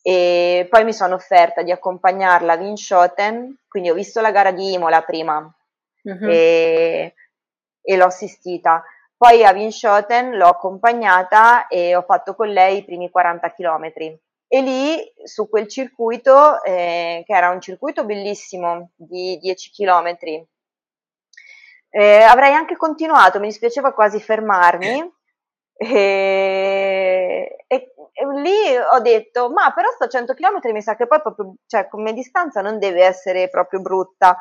[0.02, 4.72] e, poi mi sono offerta di accompagnarla a Winschoten, quindi ho visto la gara di
[4.72, 5.54] Imola prima
[6.08, 6.30] mm-hmm.
[6.30, 7.14] e,
[7.82, 8.82] e l'ho assistita.
[9.14, 14.18] Poi a Winschoten l'ho accompagnata e ho fatto con lei i primi 40 chilometri
[14.48, 20.16] e lì su quel circuito, eh, che era un circuito bellissimo di 10 km,
[21.90, 25.14] eh, avrei anche continuato, mi dispiaceva quasi fermarmi.
[25.78, 31.06] E, e, e, lì ho detto, ma però sto a 100 km mi sa che
[31.06, 34.38] poi proprio, cioè come distanza non deve essere proprio brutta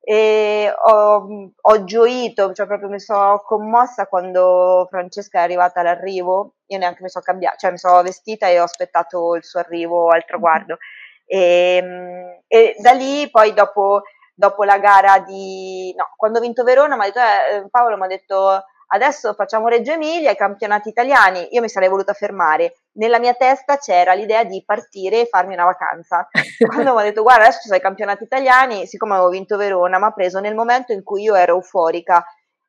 [0.00, 6.78] e ho, ho, gioito, cioè proprio mi sono commossa quando Francesca è arrivata all'arrivo, io
[6.78, 10.24] neanche mi sono cambiata, cioè mi sono vestita e ho aspettato il suo arrivo al
[10.24, 10.78] traguardo.
[11.26, 14.02] E, ehm, e da lì poi dopo,
[14.34, 15.92] dopo, la gara di...
[15.96, 19.68] no, quando ho vinto Verona mi ha detto, eh, Paolo mi ha detto adesso facciamo
[19.68, 22.74] Reggio Emilia, i campionati italiani, io mi sarei voluta fermare.
[22.92, 26.28] Nella mia testa c'era l'idea di partire e farmi una vacanza.
[26.66, 29.98] Quando mi ha detto guarda adesso ci sono i campionati italiani, siccome avevo vinto Verona,
[29.98, 32.24] mi ha preso nel momento in cui io ero euforica.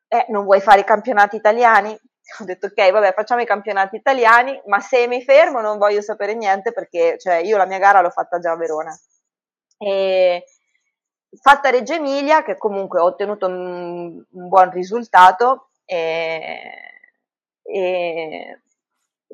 [0.08, 1.90] Eh, non vuoi fare i campionati italiani?
[2.40, 6.34] Ho detto ok, vabbè, facciamo i campionati italiani, ma se mi fermo non voglio sapere
[6.34, 8.96] niente perché cioè, io la mia gara l'ho fatta già a Verona.
[9.78, 10.44] E
[11.40, 16.62] fatta Reggio Emilia, che comunque ho ottenuto un, un buon risultato, e,
[17.62, 18.60] e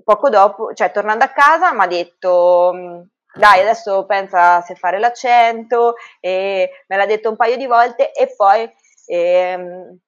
[0.03, 5.95] poco dopo, cioè tornando a casa, mi ha detto dai adesso pensa se fare l'accento
[6.21, 8.71] e me l'ha detto un paio di volte e poi
[9.07, 9.99] ehm,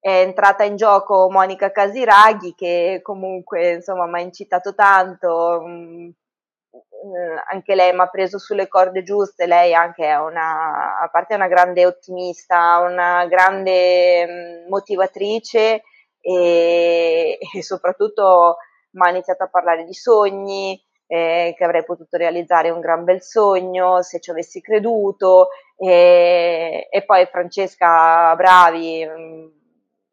[0.00, 6.10] è entrata in gioco Monica Casiraghi che comunque insomma mi ha incitato tanto mh,
[7.50, 11.46] anche lei mi ha preso sulle corde giuste lei anche è una a parte una
[11.46, 15.82] grande ottimista una grande motivatrice
[16.20, 18.56] e, e soprattutto
[18.90, 23.22] mi ha iniziato a parlare di sogni, eh, che avrei potuto realizzare un gran bel
[23.22, 29.52] sogno se ci avessi creduto e, e poi Francesca Bravi mh,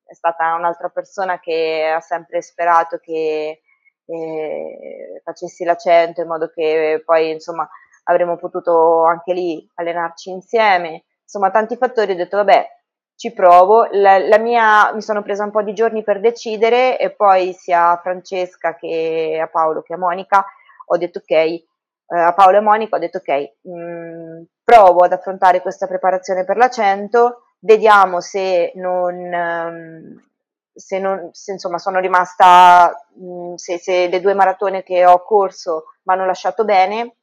[0.05, 3.61] è stata un'altra persona che ha sempre sperato che
[4.05, 7.67] eh, facessi l'accento in modo che poi insomma
[8.03, 12.75] avremmo potuto anche lì allenarci insieme insomma tanti fattori ho detto vabbè
[13.15, 13.87] ci provo.
[13.91, 17.91] La, la, mia, mi sono presa un po' di giorni per decidere e poi sia
[17.91, 20.45] a Francesca che a Paolo che a Monica
[20.87, 21.63] ho detto ok, eh,
[22.07, 26.57] a Paolo e Monica ho detto ok, mh, mm, provo ad affrontare questa preparazione per
[26.57, 30.21] l'accento, vediamo se non, um,
[30.75, 35.85] se, non se insomma sono rimasta, mh, se, se le due maratone che ho corso
[36.03, 37.15] mi hanno lasciato bene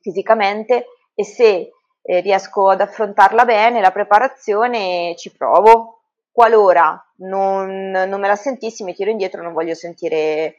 [0.00, 1.72] fisicamente e se
[2.02, 5.94] eh, riesco ad affrontarla bene, la preparazione ci provo.
[6.30, 10.58] Qualora non, non me la sentissi, mi tiro indietro, non voglio sentire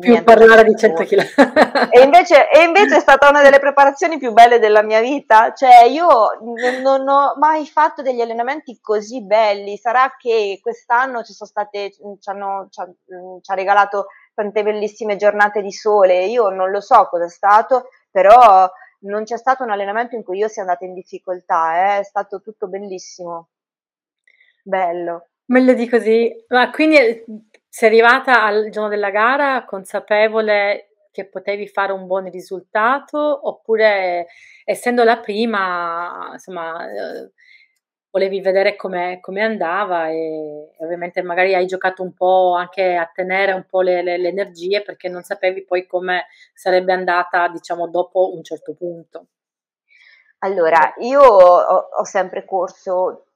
[0.00, 1.90] più parlare di 100 kg.
[1.92, 5.52] e, invece, e invece è stata una delle preparazioni più belle della mia vita.
[5.52, 6.08] Cioè, io
[6.40, 9.76] non, non ho mai fatto degli allenamenti così belli.
[9.76, 15.16] Sarà che quest'anno ci sono state, ci, hanno, ci, ha, ci ha regalato tante bellissime
[15.16, 16.24] giornate di sole.
[16.24, 18.70] Io non lo so cosa è stato, però
[19.00, 21.98] non c'è stato un allenamento in cui io sia andata in difficoltà, eh?
[22.00, 23.48] è stato tutto bellissimo.
[24.62, 25.28] Bello.
[25.46, 26.32] Meglio di così.
[26.48, 27.24] Ma quindi
[27.76, 34.28] sei arrivata al giorno della gara consapevole che potevi fare un buon risultato oppure
[34.64, 37.32] essendo la prima, insomma, eh,
[38.10, 43.66] volevi vedere come, andava e, ovviamente magari hai giocato un po' anche a tenere un
[43.68, 48.42] po' le, le, le energie perché non sapevi poi come sarebbe andata, diciamo, dopo un
[48.42, 49.26] certo punto.
[50.38, 53.26] Allora, io ho, ho sempre corso,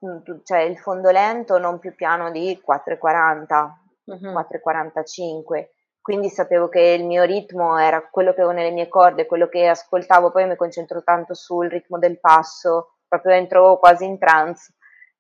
[0.45, 3.81] cioè il fondo lento non più piano di 4,40,
[4.11, 4.33] uh-huh.
[4.33, 5.69] 4,45,
[6.01, 9.67] quindi sapevo che il mio ritmo era quello che avevo nelle mie corde, quello che
[9.67, 14.75] ascoltavo, poi mi concentro tanto sul ritmo del passo, proprio entro quasi in trance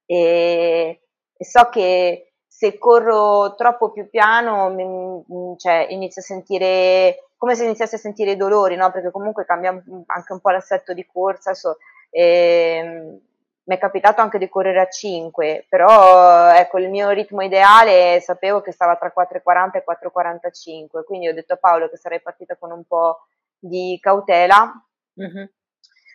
[0.07, 1.03] e,
[1.36, 7.64] e so che se corro troppo più piano mi, cioè, inizio a sentire come se
[7.64, 8.91] iniziassi a sentire i dolori, no?
[8.91, 11.55] perché comunque cambia anche un po' l'assetto di corsa.
[11.55, 11.78] So,
[12.11, 13.18] ehm,
[13.70, 18.60] mi è capitato anche di correre a 5, però ecco, il mio ritmo ideale sapevo
[18.60, 22.72] che stava tra 4,40 e 4,45, quindi ho detto a Paolo che sarei partita con
[22.72, 24.72] un po' di cautela,
[25.22, 25.44] mm-hmm.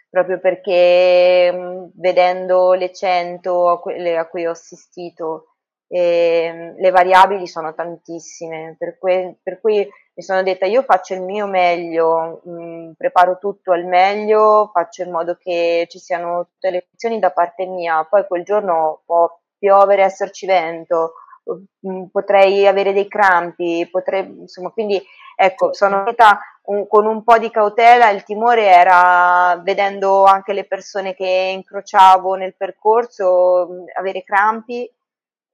[0.09, 5.55] proprio perché mh, vedendo le 100 a, que- a cui ho assistito,
[5.87, 11.21] eh, le variabili sono tantissime, per, que- per cui mi sono detta io faccio il
[11.21, 16.69] mio meglio, mh, mm, preparo tutto al meglio, faccio in modo che ci siano tutte
[16.71, 21.13] le opzioni da parte mia, poi quel giorno può piovere, esserci vento,
[21.43, 25.01] mh, mm, potrei avere dei crampi, potrei, insomma, quindi
[25.35, 26.39] ecco, sono andata
[26.87, 32.55] con un po' di cautela, il timore era, vedendo anche le persone che incrociavo nel
[32.55, 34.89] percorso, mh, avere crampi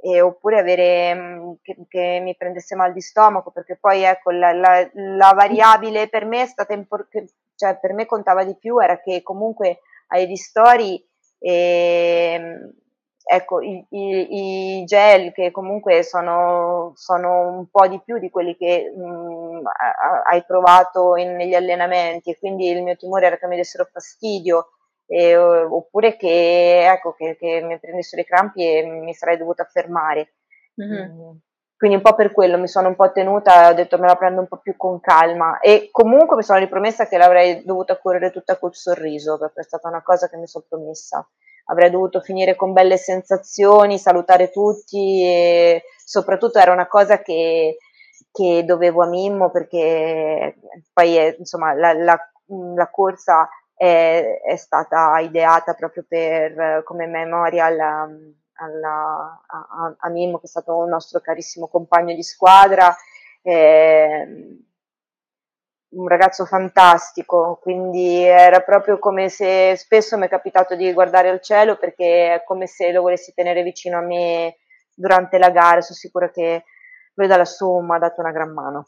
[0.01, 4.51] e, oppure avere mm, che, che, mi prendesse mal di stomaco, perché poi ecco la,
[4.51, 8.99] la, la variabile per me è stata importante, cioè per me contava di più era
[8.99, 11.03] che comunque ai ristori
[11.39, 12.57] eh,
[13.23, 18.57] ecco i, i, i, gel che comunque sono, sono, un po' di più di quelli
[18.57, 19.65] che mh, mm,
[20.29, 24.69] hai provato in, negli allenamenti e quindi il mio timore era che mi dessero fastidio
[25.11, 30.35] eh, oppure che, ecco, che, che, mi prendessero i crampi e mi sarei dovuta fermare.
[30.81, 31.31] Mm-hmm.
[31.75, 34.39] Quindi un po' per quello mi sono un po' tenuta, ho detto me la prendo
[34.39, 38.57] un po' più con calma e comunque mi sono ripromessa che l'avrei dovuta correre tutta
[38.57, 41.27] col sorriso perché è stata una cosa che mi sono promessa.
[41.65, 47.77] Avrei dovuto finire con belle sensazioni, salutare tutti e soprattutto era una cosa che,
[48.31, 50.55] che dovevo a Mimmo perché
[50.93, 52.17] poi è, insomma la, la,
[52.75, 57.77] la corsa è, è stata ideata proprio per, come memorial
[58.09, 62.95] um, alla, a, a, Mimmo, che è stato un nostro carissimo compagno di squadra,
[63.41, 64.59] eh,
[65.89, 71.41] un ragazzo fantastico, quindi era proprio come se spesso mi è capitato di guardare al
[71.41, 74.57] cielo perché è come se lo volessi tenere vicino a me
[74.93, 76.63] durante la gara, sono sicura che
[77.15, 78.87] lui da lassù mi ha dato una gran mano.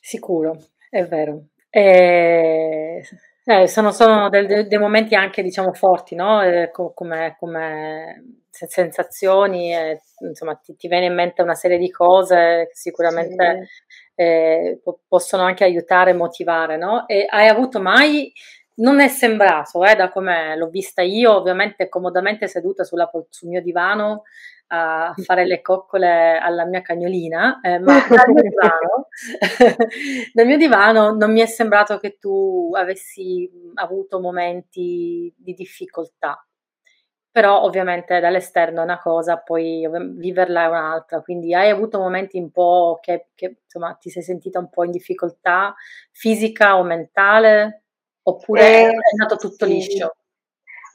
[0.00, 0.56] Sicuro,
[0.88, 1.48] è vero.
[1.70, 3.02] E,
[3.44, 6.42] eh, sono, sono dei, dei momenti anche, diciamo, forti, no?
[6.42, 12.66] Eh, come, come sensazioni, eh, insomma, ti, ti, viene in mente una serie di cose
[12.68, 14.22] che sicuramente sì.
[14.22, 17.06] eh, po- possono anche aiutare motivare, no?
[17.06, 18.32] E hai avuto mai,
[18.76, 23.62] non è sembrato, eh, da come l'ho vista io, ovviamente comodamente seduta sulla, sul mio
[23.62, 24.24] divano,
[24.68, 29.08] a fare le coccole alla mia cagnolina, eh, ma dal mio, divano,
[30.32, 36.42] dal mio divano non mi è sembrato che tu avessi avuto momenti di difficoltà.
[37.30, 42.50] Però ovviamente dall'esterno è una cosa, poi viverla è un'altra, quindi hai avuto momenti un
[42.50, 45.74] po' che, che insomma ti sei sentita un po' in difficoltà
[46.10, 47.84] fisica o mentale,
[48.22, 49.72] oppure eh, è andato tutto sì.
[49.72, 50.16] liscio?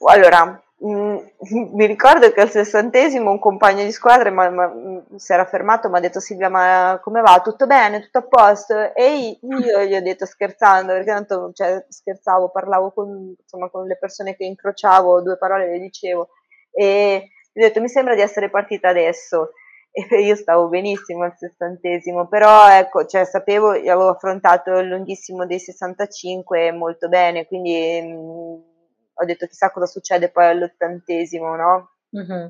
[0.06, 0.60] Allora,
[1.72, 5.86] mi ricordo che al sessantesimo un compagno di squadra ma, ma, mm, si era fermato
[5.86, 7.40] e mi ha detto Silvia ma come va?
[7.42, 8.02] Tutto bene?
[8.02, 8.94] Tutto a posto?
[8.94, 13.96] E io gli ho detto scherzando perché tanto cioè, scherzavo, parlavo con, insomma, con le
[13.96, 16.28] persone che incrociavo, due parole le dicevo
[16.70, 19.52] e gli ho detto mi sembra di essere partita adesso
[19.90, 25.60] e io stavo benissimo al sessantesimo però ecco cioè, sapevo, avevo affrontato il lunghissimo dei
[25.60, 28.73] 65 molto bene quindi mm,
[29.14, 31.90] ho detto chissà cosa succede poi all'ottantesimo, no?
[32.16, 32.46] Mm-hmm.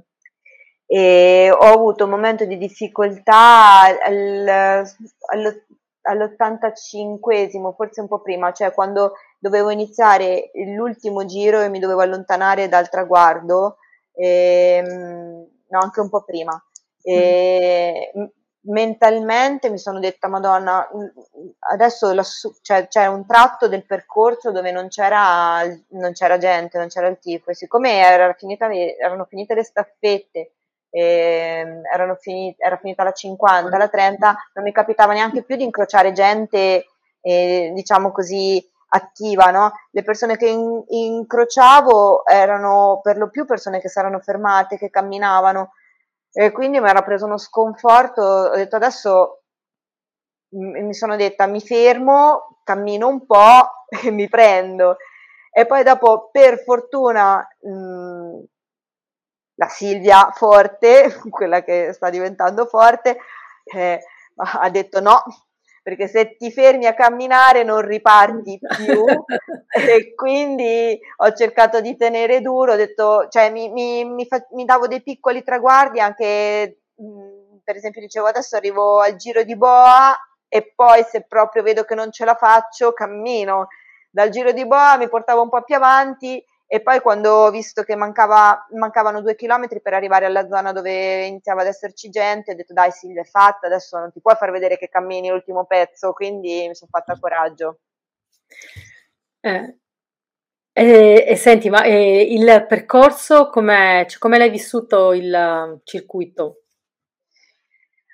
[0.87, 4.85] E ho avuto un momento di difficoltà al,
[6.03, 12.69] all'85esimo, forse un po' prima, cioè quando dovevo iniziare l'ultimo giro e mi dovevo allontanare
[12.69, 13.79] dal traguardo,
[14.13, 16.63] ehm, no, anche un po' prima.
[17.03, 20.89] E, mm mentalmente mi sono detta, Madonna,
[21.73, 26.89] adesso lassù, cioè, c'è un tratto del percorso dove non c'era, non c'era gente, non
[26.89, 30.53] c'era il tifo, e siccome era finita, erano finite le staffette,
[32.21, 36.87] finiti, era finita la 50, la 30, non mi capitava neanche più di incrociare gente,
[37.21, 39.73] eh, diciamo così, attiva, no?
[39.91, 44.91] Le persone che in, incrociavo erano per lo più persone che si erano fermate, che
[44.91, 45.73] camminavano,
[46.37, 49.43] e quindi mi era preso uno sconforto, ho detto adesso
[50.57, 54.97] mi sono detta mi fermo, cammino un po' e mi prendo.
[55.53, 58.43] E poi dopo, per fortuna, mh,
[59.57, 63.19] la Silvia forte, quella che sta diventando forte,
[63.65, 64.01] eh,
[64.37, 65.23] ha detto no,
[65.85, 69.05] perché se ti fermi a camminare non riparti più.
[69.77, 74.65] E quindi ho cercato di tenere duro, ho detto, cioè mi, mi, mi, fa, mi
[74.65, 80.17] davo dei piccoli traguardi anche, mh, per esempio dicevo adesso arrivo al giro di boa
[80.49, 83.67] e poi se proprio vedo che non ce la faccio cammino.
[84.09, 86.43] Dal giro di boa mi portavo un po' più avanti
[86.75, 91.25] e poi quando ho visto che mancava, mancavano due chilometri per arrivare alla zona dove
[91.25, 94.51] iniziava ad esserci gente, ho detto dai Silvia è fatta, adesso non ti puoi far
[94.51, 97.79] vedere che cammini l'ultimo pezzo, quindi mi sono fatta coraggio.
[99.39, 99.79] Eh.
[100.73, 106.63] E, e, senti, ma e il percorso, cioè, come l'hai vissuto il circuito?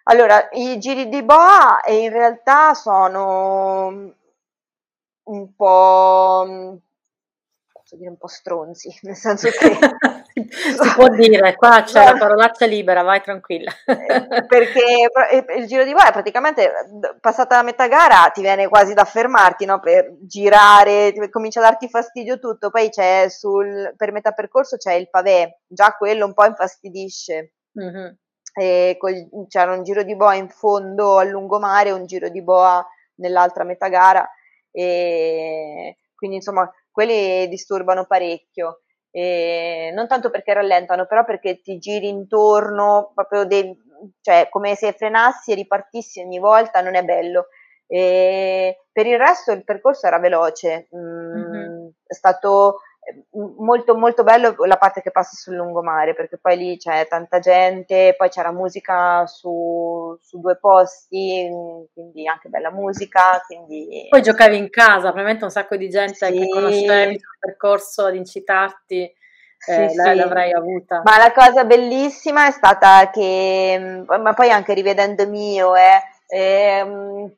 [0.03, 4.15] Allora, i giri di boa in realtà sono
[5.23, 6.83] un po'
[7.91, 9.79] posso dire un po' stronzi, nel senso che...
[10.33, 13.73] si può dire, qua c'è la parolaccia libera, vai tranquilla.
[13.87, 15.09] Eh, perché
[15.57, 16.71] il giro di boa praticamente
[17.21, 19.81] passata la metà gara ti viene quasi da fermarti no?
[19.81, 25.11] per girare, comincia a darti fastidio tutto, poi c'è sul, per metà percorso c'è il
[25.11, 27.55] pavè, già quello un po' infastidisce.
[27.81, 28.13] Mm-hmm.
[28.99, 32.85] Col, c'era un giro di boa in fondo al lungomare, un giro di boa
[33.15, 34.29] nell'altra metà gara
[34.73, 36.71] e quindi insomma
[37.01, 38.83] quelli disturbano parecchio.
[39.11, 43.75] E non tanto perché rallentano, però perché ti giri intorno, proprio dei,
[44.21, 47.47] cioè come se frenassi e ripartissi ogni volta, non è bello.
[47.87, 51.89] E per il resto il percorso era veloce, mm, mm-hmm.
[52.07, 52.81] è stato
[53.59, 58.15] molto molto bello la parte che passa sul lungomare perché poi lì c'è tanta gente,
[58.17, 61.49] poi c'era musica su, su due posti,
[61.93, 63.41] quindi anche bella musica.
[63.47, 64.07] Quindi...
[64.09, 66.39] Poi giocavi in casa, probabilmente un sacco di gente sì.
[66.39, 69.03] che conoscevi il percorso ad incitarti.
[69.03, 70.15] Eh, sì, sì.
[70.15, 71.03] l'avrei avuta.
[71.05, 77.31] Ma la cosa bellissima è stata che, ma poi anche rivedendo mio, eh, eh,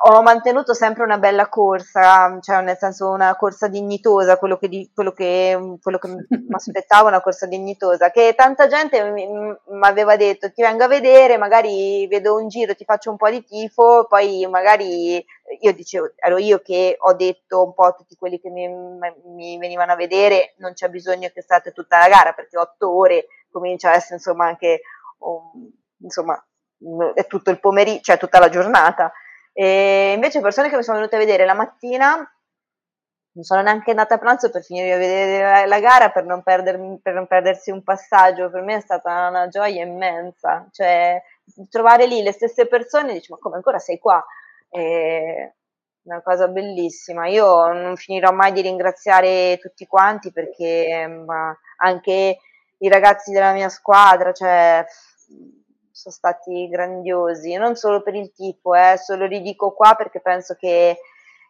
[0.00, 4.90] ho mantenuto sempre una bella corsa, cioè nel senso una corsa dignitosa, quello che, di,
[4.94, 10.52] quello che, quello che mi aspettavo, una corsa dignitosa, che tanta gente mi aveva detto
[10.52, 14.46] ti vengo a vedere, magari vedo un giro, ti faccio un po' di tifo, poi
[14.48, 15.24] magari
[15.60, 19.58] io dicevo, ero io che ho detto un po' a tutti quelli che mi, mi
[19.58, 23.90] venivano a vedere, non c'è bisogno che state tutta la gara, perché otto ore comincia
[23.90, 24.82] a essere insomma anche,
[25.18, 25.70] um,
[26.02, 26.40] insomma,
[27.14, 29.12] è tutto il pomeriggio, cioè tutta la giornata.
[29.60, 32.14] E invece persone che mi sono venute a vedere la mattina,
[33.32, 36.44] non sono neanche andata a pranzo per finire di vedere la, la gara, per non,
[36.44, 41.20] perdermi, per non perdersi un passaggio, per me è stata una gioia immensa, cioè
[41.68, 44.24] trovare lì le stesse persone e dici ma come ancora sei qua?
[44.68, 45.52] È
[46.02, 47.26] una cosa bellissima.
[47.26, 51.24] Io non finirò mai di ringraziare tutti quanti perché
[51.78, 52.38] anche
[52.78, 54.86] i ragazzi della mia squadra, cioè
[55.98, 60.54] sono stati grandiosi, non solo per il tipo, eh, solo li dico qua perché penso
[60.54, 60.96] che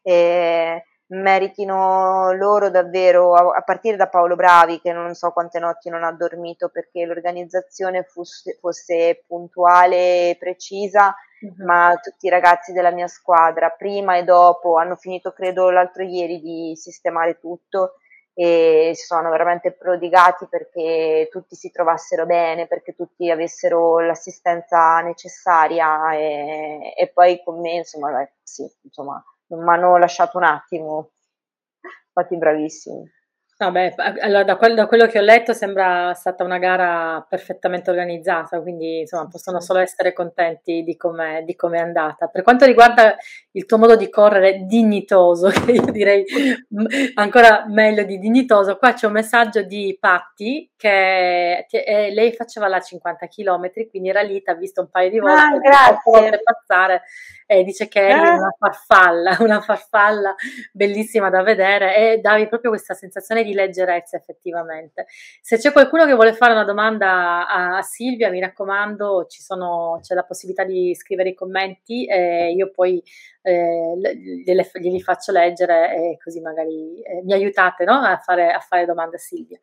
[0.03, 5.91] eh, meritino loro davvero, a, a, partire da Paolo Bravi, che non so quante notti
[5.91, 11.65] non ha dormito perché l'organizzazione fosse, fosse puntuale e precisa, uh-huh.
[11.67, 16.41] ma tutti i ragazzi della mia squadra, prima e dopo, hanno finito credo l'altro ieri
[16.41, 17.97] di sistemare tutto
[18.41, 26.13] e si sono veramente prodigati perché tutti si trovassero bene, perché tutti avessero l'assistenza necessaria
[26.15, 31.11] e, e poi con me, insomma, beh, sì, insomma, non mi hanno lasciato un attimo,
[32.07, 33.11] infatti bravissimi.
[33.61, 38.61] Vabbè, allora da, quel, da, quello che ho letto sembra stata una gara perfettamente organizzata,
[38.61, 42.29] quindi insomma possono solo essere contenti di come è andata.
[42.29, 43.17] Per quanto riguarda
[43.51, 46.25] il tuo modo di correre dignitoso, che io direi
[47.15, 52.79] ancora meglio di dignitoso, qua c'è un messaggio di Patti che, eh, lei faceva la
[52.79, 56.41] 50 km, quindi era lì, ti ha visto un paio di volte, ah, grazie.
[56.45, 57.03] passare
[57.51, 58.33] e dice che eri eh?
[58.33, 60.35] una farfalla, una farfalla
[60.71, 65.07] bellissima da vedere e davi proprio questa sensazione di leggerezza effettivamente.
[65.41, 70.15] Se c'è qualcuno che vuole fare una domanda a, a Silvia, mi raccomando, sono, c'è
[70.15, 73.03] la possibilità di scrivere i commenti e io poi
[73.43, 73.95] eh,
[74.45, 77.95] gliele, glieli faccio leggere e così magari eh, mi aiutate no?
[77.95, 79.59] a, fare, a, fare, domande a Silvia.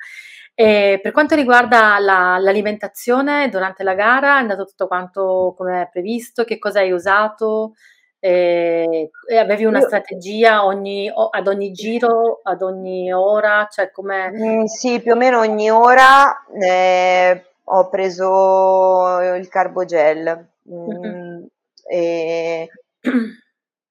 [0.54, 6.44] E per quanto riguarda la, l'alimentazione durante la gara, è andato tutto quanto come previsto?
[6.44, 7.74] Che cosa hai usato?
[8.20, 9.86] E, e avevi una Io...
[9.86, 13.68] strategia ogni, ad ogni giro, ad ogni ora?
[13.70, 14.32] Cioè come...
[14.32, 20.48] Mm, sì, più o meno ogni ora eh, ho preso il carbogel.
[20.72, 21.44] Mm, mm-hmm.
[21.88, 22.70] e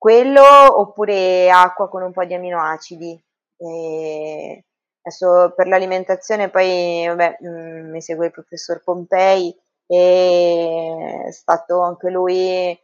[0.05, 0.45] quello
[0.81, 3.19] oppure acqua con un po' di aminoacidi.
[3.57, 4.65] E
[5.01, 11.81] adesso per l'alimentazione poi vabbè, mh, mm, mi segue il professor Pompei e è stato
[11.81, 12.79] anche lui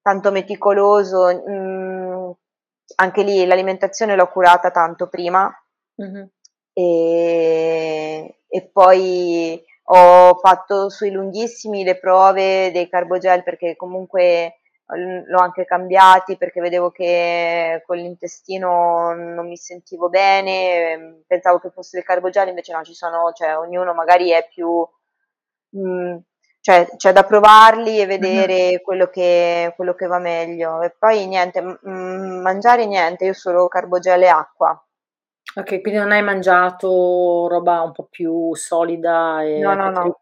[0.00, 1.26] tanto meticoloso.
[1.26, 2.30] Mh, mm,
[2.96, 5.52] anche lì l'alimentazione l'ho curata tanto prima
[6.00, 6.24] mm-hmm.
[6.72, 15.64] e, e poi ho fatto sui lunghissimi le prove dei carbogel perché comunque l'ho anche
[15.64, 22.04] cambiati perché vedevo che con l'intestino non mi sentivo bene, ehm, pensavo che fosse il
[22.04, 24.86] carbogel, invece no, ci sono, cioè ognuno magari è più,
[25.70, 26.16] mh, mm,
[26.60, 28.82] cioè c'è da provarli e vedere mm-hmm.
[28.82, 30.82] quello, che, quello che va meglio.
[30.82, 34.78] E poi niente, mh, mm, mangiare niente, io solo carbogel e acqua.
[35.56, 40.16] Ok, quindi non hai mangiato roba un po' più solida e no, no, no.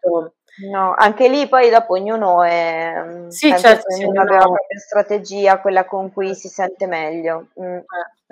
[0.70, 4.78] No, anche lì poi dopo ognuno è, mm, sì, certo, sì, ognuno aveva la propria
[4.78, 7.48] strategia, quella con cui si sente meglio.
[7.59, 7.76] Mm.
[7.78, 7.84] Eh,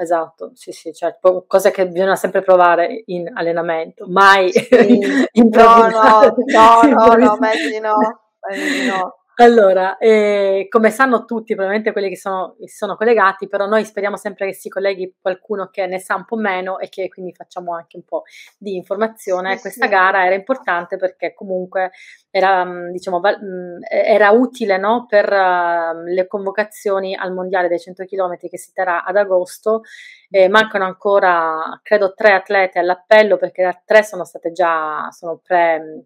[0.02, 1.44] esatto, sì, sì, certo.
[1.46, 4.68] Cose che bisogna sempre provare in allenamento, mai sì.
[5.32, 9.14] in no, no, no, no, no, meglio no, meglio di no.
[9.36, 14.18] Allora, eh, come sanno tutti, probabilmente quelli che sono, si sono collegati, però noi speriamo
[14.18, 17.74] sempre che si colleghi qualcuno che ne sa un po' meno e che quindi facciamo
[17.74, 18.24] anche un po'
[18.58, 19.54] di informazione.
[19.56, 19.90] Sì, Questa sì.
[19.90, 21.92] gara era importante perché comunque
[22.30, 28.04] era, mm, diciamo, mm, era utile no, per uh, le convocazioni al mondiale dei 100
[28.04, 29.80] km che si terrà ad agosto.
[30.28, 36.04] Eh, mancano ancora, credo, tre atlete all'appello perché tre sono state già sono pre,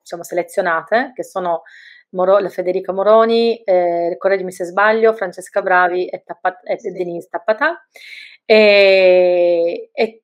[0.00, 1.62] diciamo, selezionate, che sono
[2.12, 6.92] Moro, la Federica Moroni, eh, correggimi se sbaglio, Francesca Bravi e, Tappat- e sì.
[6.92, 7.86] Denise Tappatà.
[8.44, 10.22] E, e,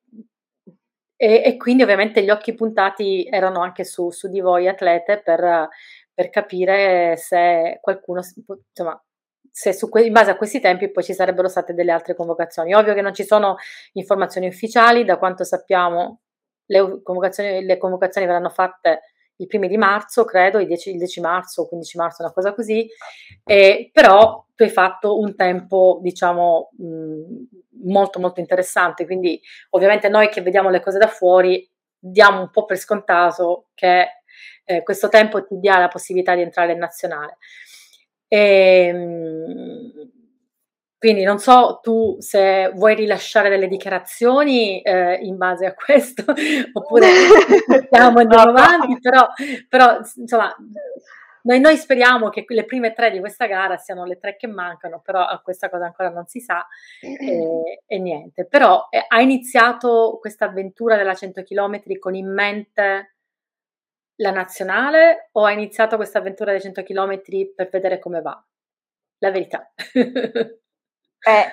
[1.15, 5.67] e, quindi ovviamente gli occhi puntati erano anche su, su di voi atlete per,
[6.13, 8.21] per capire se qualcuno,
[8.69, 9.03] insomma,
[9.51, 12.73] se su, in base a questi tempi poi ci sarebbero state delle altre convocazioni.
[12.73, 13.57] Ovvio che non ci sono
[13.93, 16.21] informazioni ufficiali, da quanto sappiamo
[16.65, 19.01] le convocazioni, le convocazioni verranno fatte
[19.39, 22.53] i primi di marzo, credo, il 10, il 10 marzo o 15 marzo, una cosa
[22.53, 22.87] così,
[23.43, 29.39] eh, però tu hai fatto un tempo, diciamo, mh, molto molto interessante, quindi
[29.71, 31.67] ovviamente noi che vediamo le cose da fuori
[31.97, 34.07] diamo un po' per scontato che
[34.65, 37.37] eh, questo tempo ti dia la possibilità di entrare in nazionale.
[38.27, 40.18] E, ehm,
[40.99, 46.25] quindi non so tu se vuoi rilasciare delle dichiarazioni eh, in base a questo
[46.73, 47.07] oppure
[47.87, 49.25] stiamo andiamo avanti, però,
[49.69, 50.53] però insomma
[51.43, 54.99] noi, noi, speriamo che le prime tre di questa gara siano le tre che mancano,
[54.99, 56.67] però questa cosa ancora non si sa
[56.99, 58.45] e, e niente.
[58.45, 63.15] Però eh, ha iniziato questa avventura della 100 km con in mente
[64.17, 67.21] la nazionale o ha iniziato questa avventura dei 100 km
[67.55, 68.45] per vedere come va?
[69.19, 69.71] La verità.
[71.21, 71.51] Eh,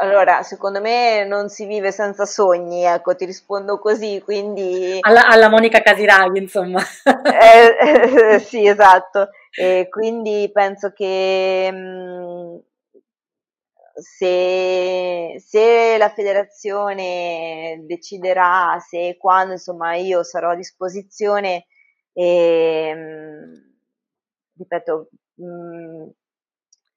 [0.00, 4.98] allora, secondo me non si vive senza sogni, ecco, ti rispondo così, quindi...
[5.00, 6.80] Alla, alla Monica Casiraghi, insomma.
[7.04, 9.30] Eh, eh, sì, esatto.
[9.50, 12.60] E quindi penso che mh,
[13.94, 21.66] se, se, la federazione deciderà, se e quando, insomma, io sarò a disposizione,
[22.12, 23.74] e, mh,
[24.58, 26.08] ripeto, mh,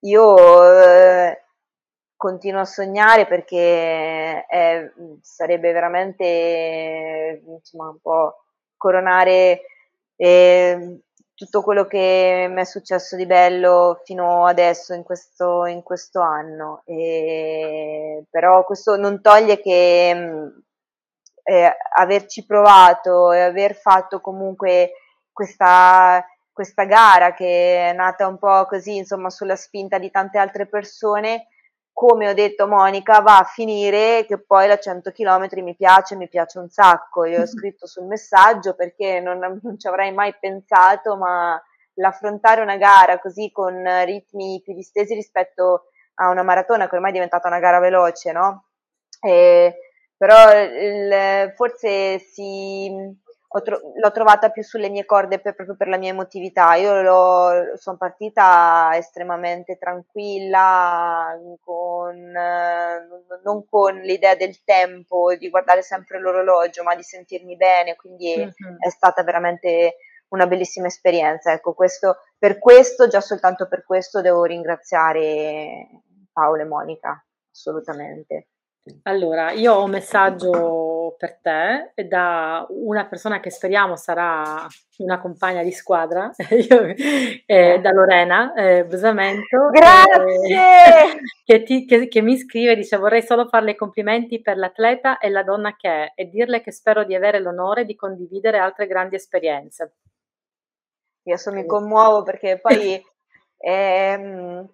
[0.01, 1.43] io eh,
[2.15, 4.91] continuo a sognare perché è,
[5.21, 8.43] sarebbe veramente insomma, un po'
[8.75, 9.61] coronare
[10.15, 11.01] eh,
[11.33, 16.81] tutto quello che mi è successo di bello fino adesso in questo, in questo anno.
[16.85, 20.09] E, però questo non toglie che
[21.43, 24.91] eh, averci provato e aver fatto comunque
[25.31, 26.25] questa
[26.59, 31.47] questa gara che è nata un po' così, insomma, sulla spinta di tante altre persone,
[31.93, 36.27] come ho detto Monica, va a finire che poi la 100 km mi piace, mi
[36.27, 37.23] piace un sacco.
[37.23, 41.57] Io ho scritto sul messaggio perché non, non ci avrei mai pensato, ma
[41.93, 45.85] l'affrontare una gara così con ritmi più distesi rispetto
[46.15, 48.65] a una maratona che ormai è diventata una gara veloce, no?
[49.21, 49.77] E,
[50.17, 52.91] però il, forse si,
[53.63, 56.75] tro- l'ho trovata più sulle mie corde per, proprio per la mia emotività.
[56.75, 62.31] Io sono partita estremamente tranquilla, con,
[63.43, 68.77] non con l'idea del tempo, di guardare sempre l'orologio, ma di sentirmi bene, quindi mm-hmm.
[68.79, 69.95] è stata veramente
[70.29, 71.51] una bellissima esperienza.
[71.51, 75.87] Ecco, questo, per questo, già soltanto per questo, devo ringraziare
[76.31, 78.47] Paolo e Monica, assolutamente.
[79.03, 84.65] Allora, io ho un messaggio per te da una persona che speriamo sarà
[84.97, 86.95] una compagna di squadra, io,
[87.45, 89.69] eh, da Lorena eh, Busamento.
[89.71, 90.55] Grazie!
[90.55, 95.17] Eh, che, ti, che, che, mi scrive, dice vorrei solo farle i complimenti per l'atleta
[95.17, 98.87] e la donna che è e dirle che spero di avere l'onore di condividere altre
[98.87, 99.93] grandi esperienze.
[101.23, 103.01] Io mi commuovo perché poi...
[103.57, 104.67] ehm,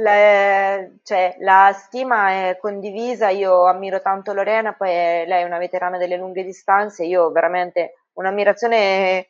[0.00, 5.58] la, cioè, la stima è condivisa, io ammiro tanto Lorena, poi è, lei è una
[5.58, 9.28] veterana delle lunghe distanze, io veramente un'ammirazione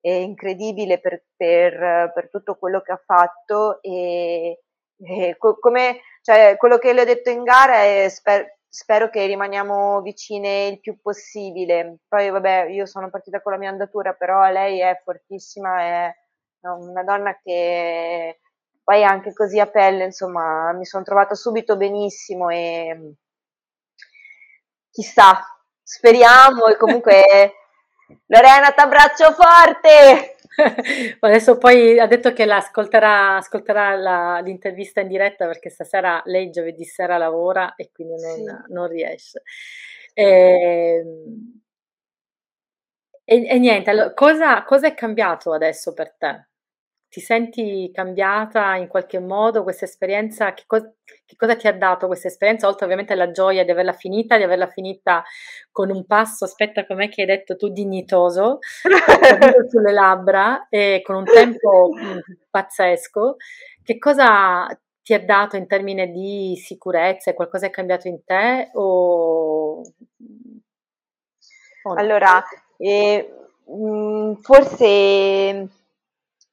[0.00, 4.62] incredibile per, per, per, tutto quello che ha fatto e,
[4.96, 9.26] e co- come, cioè, quello che le ho detto in gara è sper- spero che
[9.26, 11.98] rimaniamo vicine il più possibile.
[12.08, 16.16] Poi vabbè, io sono partita con la mia andatura, però lei è fortissima, è
[16.62, 18.40] una donna che
[18.84, 23.14] poi anche così a pelle, insomma, mi sono trovata subito benissimo e
[24.90, 25.40] chissà,
[25.82, 27.54] speriamo e comunque
[28.26, 30.36] Lorena t'abbraccio forte!
[31.20, 36.84] Adesso poi ha detto che ascolterà, ascolterà la, l'intervista in diretta perché stasera lei giovedì
[36.84, 38.34] sera lavora e quindi non,
[38.66, 38.72] sì.
[38.72, 39.42] non riesce.
[40.12, 41.60] E, ehm,
[43.24, 46.46] e, e niente, allora, cosa, cosa è cambiato adesso per te?
[47.12, 50.54] Ti senti cambiata in qualche modo questa esperienza?
[50.54, 52.66] Che, co- che, cosa ti ha dato questa esperienza?
[52.66, 55.22] Oltre ovviamente alla gioia di averla finita, di averla finita
[55.70, 58.60] con un passo, aspetta com'è che hai detto tu, dignitoso,
[59.68, 63.36] sulle labbra e con un tempo mh, pazzesco.
[63.82, 64.66] Che cosa
[65.02, 67.34] ti ha dato in termini di sicurezza?
[67.34, 68.70] Qualcosa è cambiato in te?
[68.72, 69.82] O...
[71.82, 72.42] o allora,
[72.78, 73.34] eh,
[73.66, 75.68] mh, forse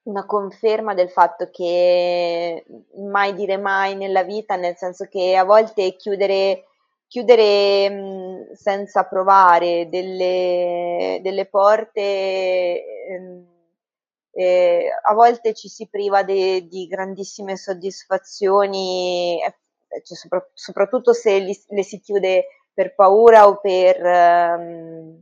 [0.10, 5.96] una conferma del fatto che mai dire mai nella vita, nel senso che a volte
[5.96, 6.66] chiudere,
[7.08, 13.44] chiudere mh, senza provare delle, delle porte, eh,
[14.32, 19.56] eh, a volte ci si priva de, di grandissime soddisfazioni, eh,
[20.04, 25.22] cioè sopra, soprattutto se li, le si chiude per paura o per, ehm,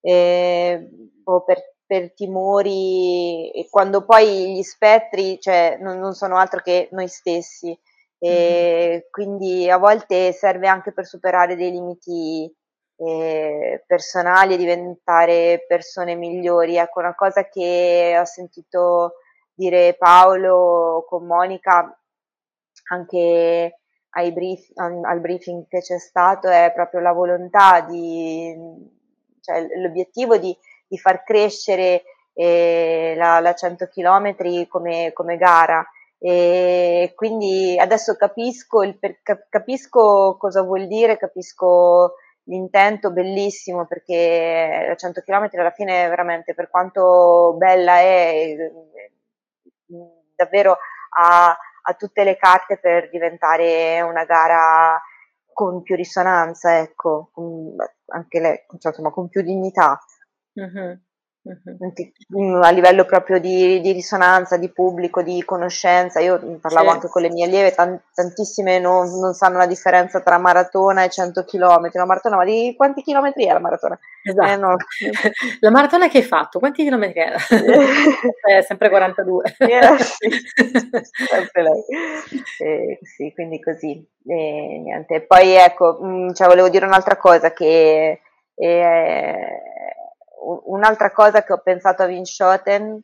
[0.00, 0.88] eh,
[1.24, 6.88] o per per timori e quando poi gli spettri cioè, non, non sono altro che
[6.92, 7.78] noi stessi
[8.18, 9.00] e mm-hmm.
[9.10, 12.50] quindi a volte serve anche per superare dei limiti
[12.96, 16.76] eh, personali e diventare persone migliori.
[16.76, 19.16] Ecco, una cosa che ho sentito
[19.52, 21.96] dire Paolo con Monica
[22.90, 23.78] anche
[24.32, 28.54] brief, al briefing che c'è stato è proprio la volontà di,
[29.40, 30.56] cioè l'obiettivo di
[30.94, 35.84] di far crescere eh, la, la, 100 km come, come gara.
[36.18, 38.98] E quindi adesso capisco, il,
[39.50, 42.14] capisco cosa vuol dire, capisco
[42.44, 48.54] l'intento bellissimo perché la 100 km alla fine veramente per quanto bella è
[50.36, 50.76] davvero
[51.18, 55.00] ha, ha tutte le carte per diventare una gara
[55.54, 57.76] con più risonanza, ecco, con,
[58.08, 59.98] anche lei, insomma, con più dignità.
[60.56, 61.00] Mh-mh.
[61.46, 62.62] Mh-mh.
[62.62, 66.18] a livello proprio di di risonanza, di pubblico, di conoscenza.
[66.20, 66.94] Io, parlavo Sì.
[66.94, 71.10] anche con le mie allieve, tan tantissime non non sanno la differenza tra maratona e
[71.10, 71.98] 100 chilometri.
[71.98, 73.98] La maratona ma di quanti chilometri è la maratona?
[74.22, 74.76] Eh, no.
[75.60, 77.36] La maratona che hai fatto, quanti chilometri era?
[78.48, 79.54] Eh, sempre 42.
[79.58, 80.28] Eh, sì,
[81.28, 81.82] sempre lei.
[82.58, 84.02] Ehm, sì, quindi così.
[84.26, 85.20] E niente.
[85.26, 88.20] Poi ecco, mhmm, cioè volevo dire un'altra cosa che,
[88.54, 89.36] ehm
[90.66, 93.00] un'altra cosa che ho pensato a Vinschoten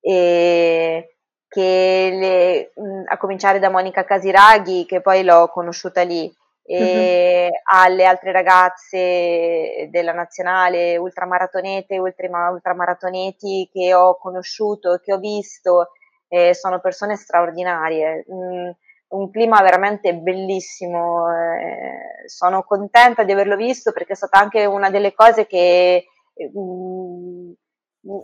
[0.00, 1.16] e
[1.48, 2.72] che le,
[3.06, 6.32] a cominciare da Monica Casiraghi che poi l'ho conosciuta lì
[6.68, 7.60] e uh-huh.
[7.72, 15.18] alle altre ragazze della nazionale ultramaratonete e ultra, ultramaratoneti che ho conosciuto e che ho
[15.18, 15.92] visto
[16.28, 18.70] eh, sono persone straordinarie mm,
[19.16, 21.26] un clima veramente bellissimo.
[21.30, 26.60] Eh, sono contenta di averlo visto perché è stata anche una delle cose che mh,
[26.60, 27.52] mm,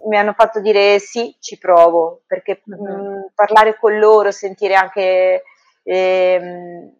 [0.09, 2.85] mi hanno fatto dire sì, ci provo, perché uh-huh.
[2.85, 5.43] mh, parlare con loro, sentire anche
[5.83, 6.95] ehm,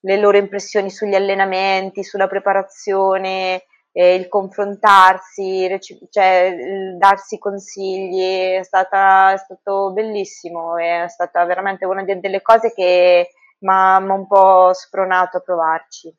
[0.00, 3.64] le loro impressioni sugli allenamenti, sulla preparazione,
[3.96, 11.44] eh, il confrontarsi, rec- cioè il darsi consigli, è, stata, è stato bellissimo, è stata
[11.44, 13.30] veramente una delle cose che
[13.60, 16.12] mi ha un po' spronato a provarci.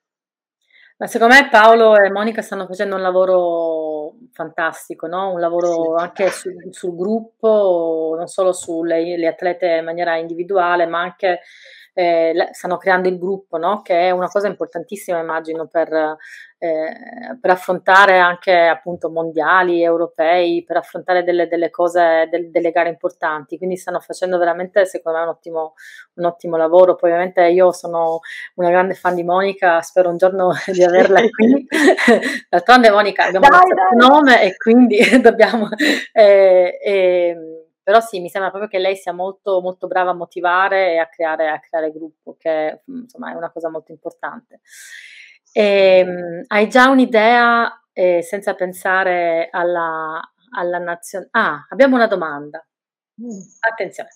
[0.98, 5.34] Ma secondo me Paolo e Monica stanno facendo un lavoro fantastico, no?
[5.34, 6.04] un lavoro sì.
[6.04, 11.42] anche sul, sul, gruppo, non solo sulle atlete in maniera individuale, ma anche
[11.94, 13.82] eh, stanno creando il gruppo, no?
[13.82, 16.18] che è una cosa importantissima, immagino, per,
[16.66, 22.90] eh, per affrontare anche appunto mondiali, europei, per affrontare delle, delle cose, del, delle gare
[22.90, 23.58] importanti.
[23.58, 25.74] Quindi stanno facendo veramente, secondo me, un ottimo,
[26.16, 26.96] un ottimo lavoro.
[26.96, 28.20] Poi, ovviamente, io sono
[28.56, 31.68] una grande fan di Monica, spero un giorno di averla qui.
[32.50, 35.70] D'altronde, Monica, abbiamo dai, il nome e quindi dobbiamo.
[36.12, 37.38] Eh, eh,
[37.84, 41.08] però sì, mi sembra proprio che lei sia molto, molto brava a motivare e a
[41.08, 44.62] creare, a creare gruppo, che insomma è una cosa molto importante.
[45.58, 50.20] E, um, hai già un'idea, eh, senza pensare alla,
[50.52, 51.30] alla nazione...
[51.32, 52.62] Ah, abbiamo una domanda.
[53.22, 53.40] Mm.
[53.62, 54.10] Attenzione.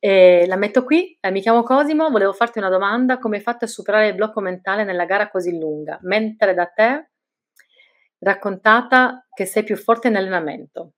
[0.00, 3.64] Eh, la metto qui, eh, mi chiamo Cosimo, volevo farti una domanda, come hai fatto
[3.64, 7.10] a superare il blocco mentale nella gara così lunga, mentre da te
[8.18, 10.94] raccontata che sei più forte in allenamento?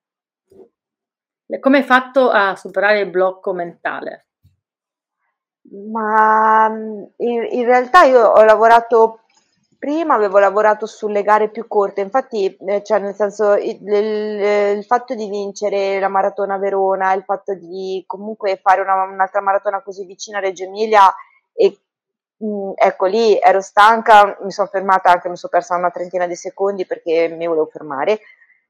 [1.60, 4.28] Come hai fatto a superare il blocco mentale?
[5.92, 9.24] Ma mm, in, in realtà io ho lavorato
[9.78, 14.84] prima avevo lavorato sulle gare più corte, infatti, eh, cioè nel senso, il, il, il,
[14.84, 20.04] fatto di vincere la maratona Verona, il fatto di comunque fare una, un'altra maratona così
[20.04, 21.14] vicina a Reggio Emilia
[21.52, 21.78] e
[22.38, 26.26] mh, mm, ecco lì ero stanca, mi sono fermata anche, mi sono persa una trentina
[26.26, 28.20] di secondi perché mi volevo fermare,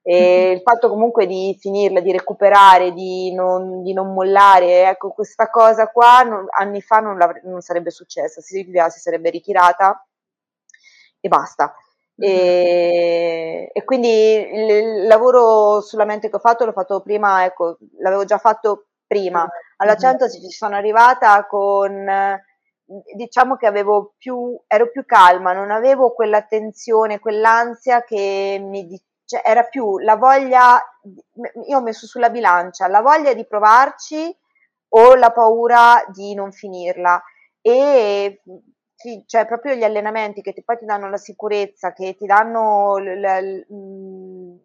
[0.02, 5.50] e il fatto comunque di finirla, di recuperare, di non, di non mollare, ecco, questa
[5.50, 10.02] cosa qua non, anni fa non, non, sarebbe successa, Silvia si sarebbe ritirata
[11.20, 11.74] e basta.
[12.16, 18.24] E, e, quindi il, lavoro sulla mente che ho fatto l'ho fatto prima, ecco, l'avevo
[18.24, 19.48] già fatto prima.
[19.76, 22.40] Alla 100 ci sono arrivata con
[23.14, 29.42] diciamo che avevo più, ero più calma, non avevo quella tensione, quell'ansia che mi, cioè
[29.44, 30.82] era più la voglia,
[31.66, 34.34] io ho messo sulla bilancia la voglia di provarci
[34.90, 37.22] o la paura di non finirla
[37.60, 38.40] e
[39.00, 42.98] sì, cioè proprio gli allenamenti che ti, poi ti danno la sicurezza, che ti danno
[42.98, 44.56] l, l, l, mm,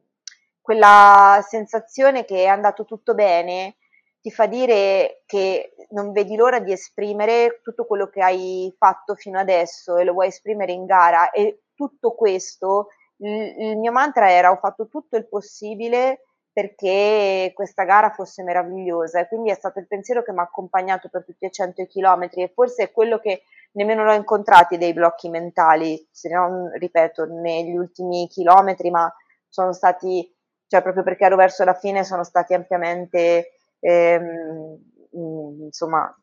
[0.59, 3.75] quella sensazione che è andato tutto bene,
[4.19, 9.37] ti fa dire che non vedi l'ora di esprimere tutto quello che hai fatto fino
[9.37, 11.29] adesso e lo vuoi esprimere in gara.
[11.29, 16.21] E tutto questo il, mio mantra era ho fatto tutto il possibile
[16.53, 21.09] perché questa gara fosse meravigliosa e quindi è stato il pensiero che mi ha accompagnato
[21.09, 23.41] per tutti i 100 chilometri e forse è quello che
[23.71, 29.11] nemmeno l'ho incontrati dei blocchi mentali, se non ripeto, negli ultimi chilometri, ma
[29.49, 30.31] sono stati,
[30.67, 34.77] cioè proprio perché ero verso la fine, sono stati ampiamente ehm,
[35.11, 36.15] insomma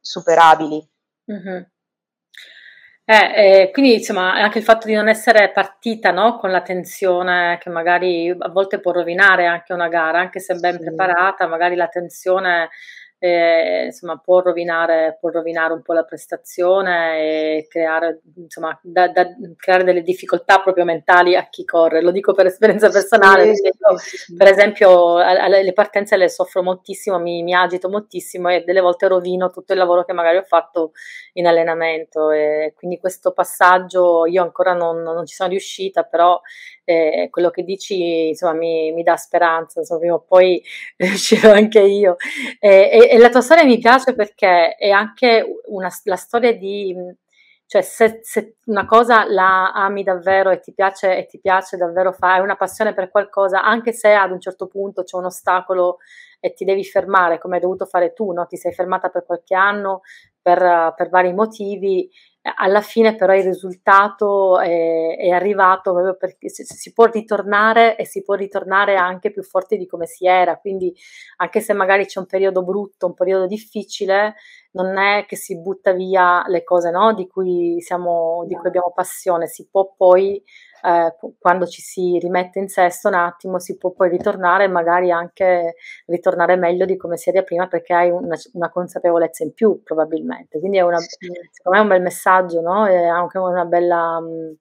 [0.00, 0.88] superabili.
[1.32, 1.62] Mm-hmm.
[3.08, 7.58] Eh, eh, quindi insomma anche il fatto di non essere partita no, con la tensione
[7.60, 10.84] che magari a volte può rovinare anche una gara, anche se ben sì.
[10.84, 12.70] preparata, magari la tensione
[13.18, 19.26] eh, insomma, può rovinare, può rovinare un po' la prestazione e creare, insomma, da, da,
[19.56, 22.02] creare delle difficoltà proprio mentali a chi corre.
[22.02, 24.34] Lo dico per esperienza personale, sì, io, sì.
[24.34, 29.50] per esempio le partenze le soffro moltissimo, mi, mi, agito moltissimo e delle volte rovino
[29.50, 30.92] tutto il lavoro che magari ho fatto
[31.34, 36.40] in allenamento e quindi questo passaggio io ancora non, non ci sono riuscita, però
[36.84, 40.62] eh, quello che dici insomma mi, mi dà speranza, insomma, prima o poi
[40.96, 42.16] riuscirò anche io.
[42.58, 46.94] E, e, e, la tua storia mi piace perché è anche una, la storia di,
[47.66, 52.12] cioè se, se, una cosa la ami davvero e ti piace, e ti piace davvero
[52.12, 55.98] fare, una passione per qualcosa, anche se ad un certo punto c'è un ostacolo
[56.40, 58.46] e ti devi fermare, come hai dovuto fare tu, no?
[58.46, 60.02] ti sei fermata per qualche anno
[60.44, 62.10] per, per vari motivi,
[62.56, 68.04] alla fine però il risultato è, è arrivato proprio perché si, si, può ritornare e
[68.04, 70.94] si può ritornare anche più forti di come si era, quindi
[71.36, 74.34] anche se magari c'è un periodo brutto, un periodo difficile,
[74.74, 77.14] non è che si butta via le cose no?
[77.14, 80.42] di, cui siamo, di cui abbiamo passione, si può poi
[80.82, 85.10] eh, quando ci si rimette in sesto un attimo si può poi ritornare e magari
[85.10, 89.82] anche ritornare meglio di come si era prima perché hai una, una consapevolezza in più
[89.82, 90.58] probabilmente.
[90.58, 92.86] Quindi è una, secondo me è un bel messaggio, no?
[92.86, 94.20] È anche una bella...
[94.20, 94.56] Mh,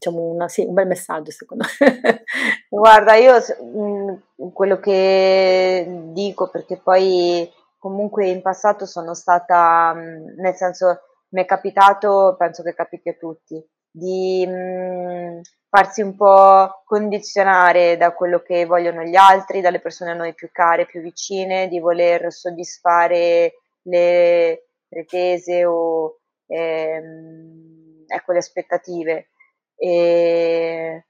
[0.00, 2.24] diciamo una, sì, un bel messaggio secondo me.
[2.70, 7.46] Guarda, io mh, quello che dico, perché poi
[7.80, 11.00] comunque in passato sono stata, mh, nel senso
[11.30, 13.60] mi è capitato, penso che capiti a tutti,
[13.90, 20.14] di mh, farsi un po' condizionare da quello che vogliono gli altri, dalle persone a
[20.14, 29.28] noi più care, più vicine, di voler soddisfare le pretese o ehm, ecco, le aspettative.
[29.76, 31.06] E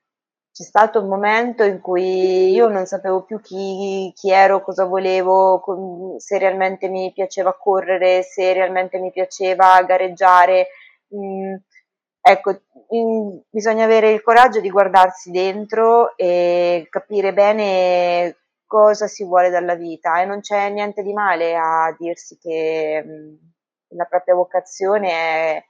[0.53, 6.17] c'è stato un momento in cui io non sapevo più chi, chi ero, cosa volevo,
[6.19, 10.69] se realmente mi piaceva correre, se realmente mi piaceva gareggiare.
[11.15, 11.55] Mm,
[12.21, 12.51] ecco,
[12.95, 18.37] mm, bisogna avere il coraggio di guardarsi dentro e capire bene
[18.67, 23.35] cosa si vuole dalla vita e non c'è niente di male a dirsi che mm,
[23.97, 25.65] la propria vocazione è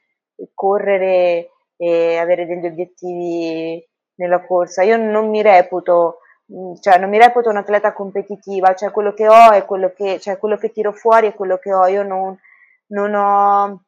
[0.55, 3.83] correre e avere degli obiettivi
[4.21, 4.83] nella corsa.
[4.83, 6.19] Io non mi reputo,
[6.53, 10.39] mm, cioè non mi reputo un'atleta competitiva, cioè quello che ho è quello che, cioè
[10.39, 11.87] quello che tiro fuori è quello che ho.
[11.87, 12.39] Io non,
[12.89, 13.85] non ho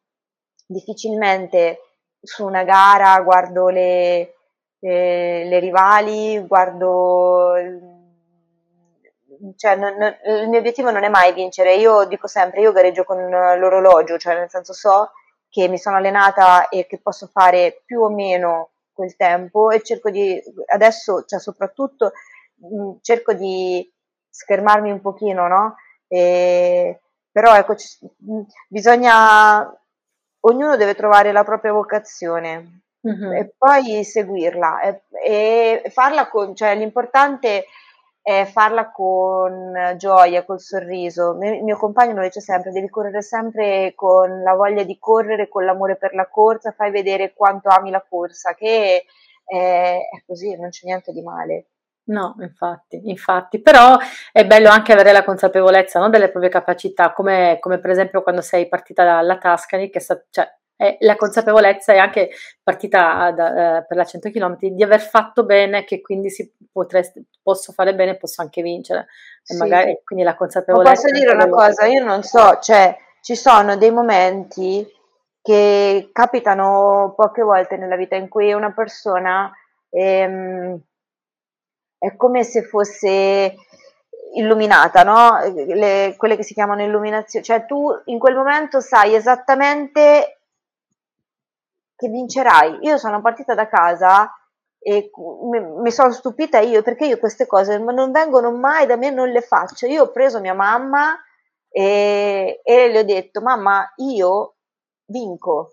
[0.66, 1.78] difficilmente
[2.20, 4.34] su una gara guardo le,
[4.78, 7.54] le, le rivali, guardo
[9.56, 13.04] cioè, non, non, il mio obiettivo non è mai vincere, io dico sempre, io gareggio
[13.04, 15.10] con l'orologio, cioè nel senso so
[15.48, 20.10] che mi sono allenata e che posso fare più o meno quel tempo e cerco
[20.10, 20.40] di,
[20.72, 22.12] adesso, cioè soprattutto,
[22.56, 23.90] mh, cerco di
[24.28, 25.76] schermarmi un pochino, no?
[26.08, 27.98] E, però ecco, c-
[28.68, 29.62] bisogna,
[30.40, 33.32] ognuno deve trovare la propria vocazione mm-hmm.
[33.32, 37.64] e poi seguirla e, e farla con, cioè l'importante è
[38.46, 41.36] farla con gioia, col sorriso.
[41.40, 45.64] Il mio compagno lo dice sempre, devi correre sempre con la voglia di correre, con
[45.64, 49.04] l'amore per la corsa, fai vedere quanto ami la corsa, che
[49.44, 51.66] è, è così, non c'è niente di male.
[52.04, 53.96] No, infatti, infatti, però
[54.32, 58.40] è bello anche avere la consapevolezza no, delle proprie capacità, come, come, per esempio quando
[58.40, 60.48] sei partita dalla Tascani, che sta, cioè,
[60.82, 62.30] e la consapevolezza è anche
[62.60, 67.24] partita da, eh, per la 100 km di aver fatto bene, che quindi si potresti,
[67.40, 69.06] posso fare bene, posso anche vincere.
[69.46, 69.56] E sì.
[69.56, 70.90] magari quindi la consapevolezza.
[70.90, 74.84] Ma posso dire una cosa, io non so, cioè ci sono dei momenti
[75.40, 79.52] che capitano poche volte nella vita in cui una persona
[79.88, 80.80] ehm,
[81.98, 83.54] è come se fosse
[84.34, 85.38] illuminata, no?
[85.52, 90.41] Le, quelle che si chiamano illuminazioni, cioè tu in quel momento sai esattamente
[92.02, 92.78] che vincerai.
[92.82, 94.30] Io sono partita da casa
[94.78, 95.10] e
[95.80, 99.40] mi, sono stupita io perché io queste cose non vengono mai da me, non le
[99.40, 99.86] faccio.
[99.86, 101.16] Io ho preso mia mamma
[101.68, 104.56] e, e le ho detto, mamma, io
[105.06, 105.72] vinco.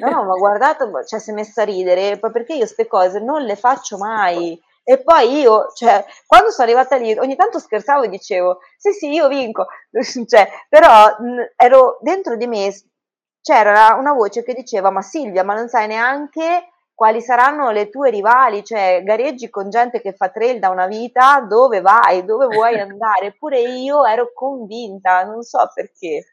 [0.00, 3.42] No, no, ma guardato, cioè si è messa a ridere, perché io queste cose non
[3.42, 4.60] le faccio mai.
[4.82, 9.12] E poi io, cioè, quando sono arrivata lì, ogni tanto scherzavo e dicevo, sì, sì,
[9.12, 9.66] io vinco,
[10.26, 12.74] cioè, però mh, ero dentro di me,
[13.42, 16.70] c'era una voce che diceva ma Silvia ma non sai neanche
[17.00, 21.40] quali saranno le tue rivali, cioè gareggi con gente che fa trail da una vita,
[21.48, 26.26] dove vai, dove vuoi andare, eppure io ero convinta, non so perché.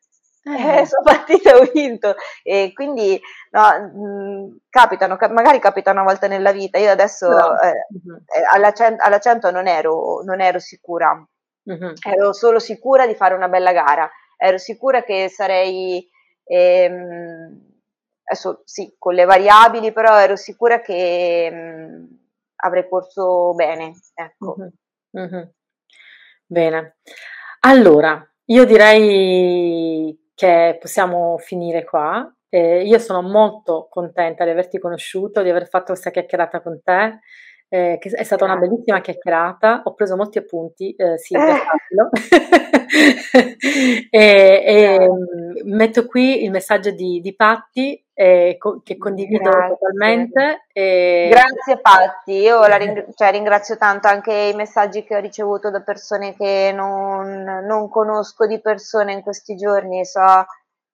[0.44, 3.18] Eh, sono partita e ho vinto e quindi
[3.52, 6.78] no, mh, capitano, magari capita una volta nella vita.
[6.80, 7.60] Io adesso no.
[7.62, 8.22] eh, uh-huh.
[8.52, 11.12] alla, cent- alla 100 non ero, non ero sicura,
[11.64, 11.94] uh-huh.
[12.06, 16.06] ero solo sicura di fare una bella gara, ero sicura che sarei
[16.48, 17.62] e, ehm,
[18.24, 22.06] adesso sì, con le variabili, però ero sicura che mh, mm,
[22.58, 23.94] avrei corso bene.
[24.14, 24.56] Ecco.
[24.60, 25.34] Mm-hmm.
[25.34, 25.48] Mm-hmm.
[26.46, 26.98] Bene,
[27.62, 32.32] allora io direi che possiamo finire qua.
[32.50, 37.20] Eh, io sono molto contenta di averti conosciuto, di aver fatto questa chiacchierata con te
[37.70, 41.62] eh, che è stata una bellissima chiacchierata, ho preso molti appunti, eh, sì, eh.
[44.10, 49.78] e, e mm, metto qui il messaggio di, di Patti eh, co- che condivido Grazie.
[49.78, 50.66] totalmente.
[50.72, 51.28] E...
[51.30, 55.82] Grazie Patti, io la ring- cioè, ringrazio tanto anche i messaggi che ho ricevuto da
[55.82, 60.46] persone che non, non conosco di persone in questi giorni, so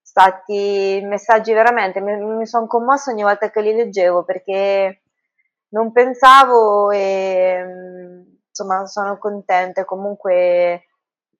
[0.02, 5.03] stati messaggi veramente, mi, mi sono commossa ogni volta che li leggevo perché
[5.74, 7.62] non pensavo e
[8.48, 9.84] insomma sono contenta.
[9.84, 10.86] Comunque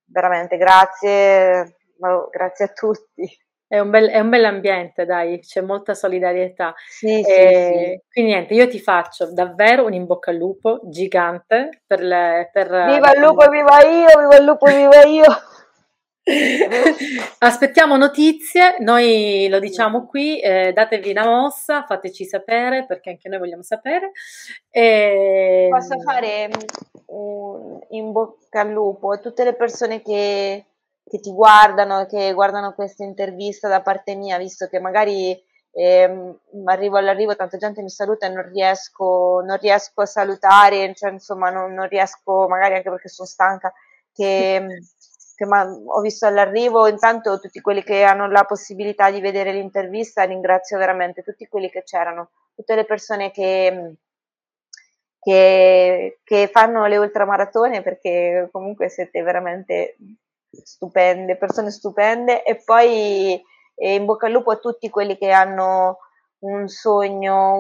[0.06, 1.76] veramente grazie,
[2.30, 3.38] grazie a tutti.
[3.66, 6.74] È un, bel, è un bell'ambiente, dai, c'è molta solidarietà.
[6.86, 8.00] Sì, sì, sì.
[8.12, 12.50] Quindi niente, io ti faccio davvero un in bocca al lupo gigante per le...
[12.52, 15.24] Per viva il lupo, viva io, viva il lupo, viva io!
[17.38, 23.38] Aspettiamo notizie, noi lo diciamo qui, eh, datevi una mossa, fateci sapere perché anche noi
[23.38, 24.12] vogliamo sapere.
[24.70, 25.68] E...
[25.70, 26.48] Posso fare
[27.06, 30.64] un in bocca al lupo a tutte le persone che,
[31.04, 35.38] che ti guardano, che guardano questa intervista da parte mia, visto che magari
[35.72, 36.34] eh,
[36.64, 41.50] arrivo all'arrivo, tanta gente mi saluta e non riesco, non riesco a salutare, cioè, insomma
[41.50, 43.72] non, non riesco, magari anche perché sono stanca,
[44.12, 44.66] che
[45.34, 50.78] che ho visto all'arrivo, intanto tutti quelli che hanno la possibilità di vedere l'intervista, ringrazio
[50.78, 53.96] veramente tutti quelli che c'erano, tutte le persone che,
[55.18, 59.96] che, che fanno le ultramaratone perché comunque siete veramente
[60.62, 63.42] stupende, persone stupende e poi
[63.76, 65.98] e in bocca al lupo a tutti quelli che hanno
[66.40, 67.54] un sogno,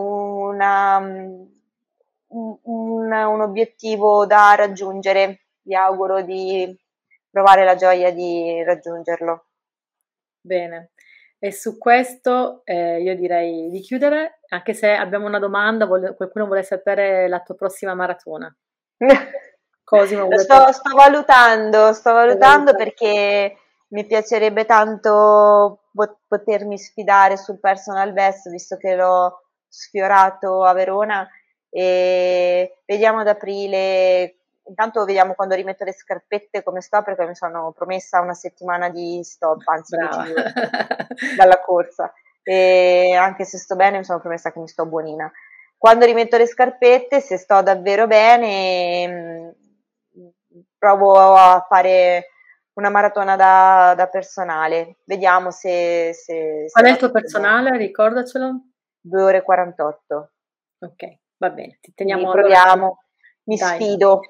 [0.48, 1.48] una, un,
[2.62, 5.46] un obiettivo da raggiungere.
[5.62, 6.78] Vi auguro di
[7.34, 9.46] provare la gioia di raggiungerlo.
[10.40, 10.92] Bene,
[11.40, 16.46] e su questo eh, io direi di chiudere, anche se abbiamo una domanda, vuole, qualcuno
[16.46, 18.54] vuole sapere la tua prossima maratona.
[19.82, 23.56] Cosimo, sto, sto, valutando, sto valutando perché
[23.88, 25.80] mi piacerebbe tanto
[26.28, 31.28] potermi sfidare sul personal best, visto che l'ho sfiorato a Verona
[31.68, 34.36] e vediamo ad aprile
[34.66, 39.20] intanto vediamo quando rimetto le scarpette come sto perché mi sono promessa una settimana di
[39.22, 39.96] stop, anzi
[41.36, 42.12] dalla corsa
[42.42, 45.30] e anche se sto bene mi sono promessa che mi sto buonina.
[45.76, 49.48] Quando rimetto le scarpette, se sto davvero bene, mm,
[50.78, 52.28] provo a fare
[52.74, 54.96] una maratona da, da personale.
[55.04, 56.12] Vediamo se...
[56.14, 57.70] se, se Qual è il tuo personale?
[57.70, 57.84] Bene.
[57.84, 58.60] Ricordacelo.
[59.00, 60.32] 2 ore e 48.
[60.80, 62.26] Ok, va bene, ti teniamo...
[62.26, 63.04] Mi proviamo,
[63.44, 63.80] mi Dai.
[63.80, 64.20] sfido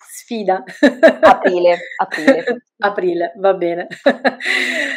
[0.00, 0.62] sfida.
[1.20, 2.62] Aprile, aprile.
[2.78, 3.86] aprile, va bene.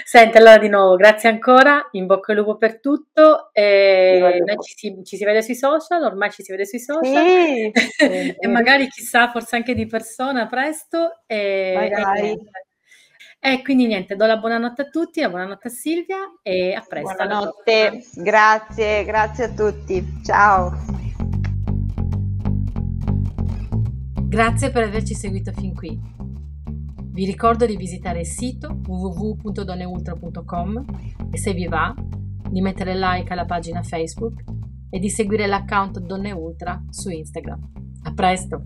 [0.04, 3.50] Senti, allora di nuovo, grazie ancora, in bocca al lupo per tutto.
[3.54, 7.26] E noi ci si, ci si, vede sui social, ormai ci si vede sui social.
[7.26, 7.72] Sì.
[8.40, 11.22] e magari chissà, forse anche di persona presto.
[11.26, 12.30] E, magari.
[12.30, 16.86] E, e quindi niente, do la buonanotte a tutti, la buonanotte a Silvia e a
[16.88, 17.16] presto.
[17.16, 20.04] Buonanotte, grazie, grazie a tutti.
[20.24, 21.11] Ciao.
[24.32, 26.00] Grazie per averci seguito fin qui.
[27.12, 30.86] Vi ricordo di visitare il sito www.donneultra.com
[31.30, 31.94] e se vi va
[32.50, 34.42] di mettere like alla pagina Facebook
[34.90, 37.60] e di seguire l'account Donne Ultra su Instagram.
[38.04, 38.64] A presto!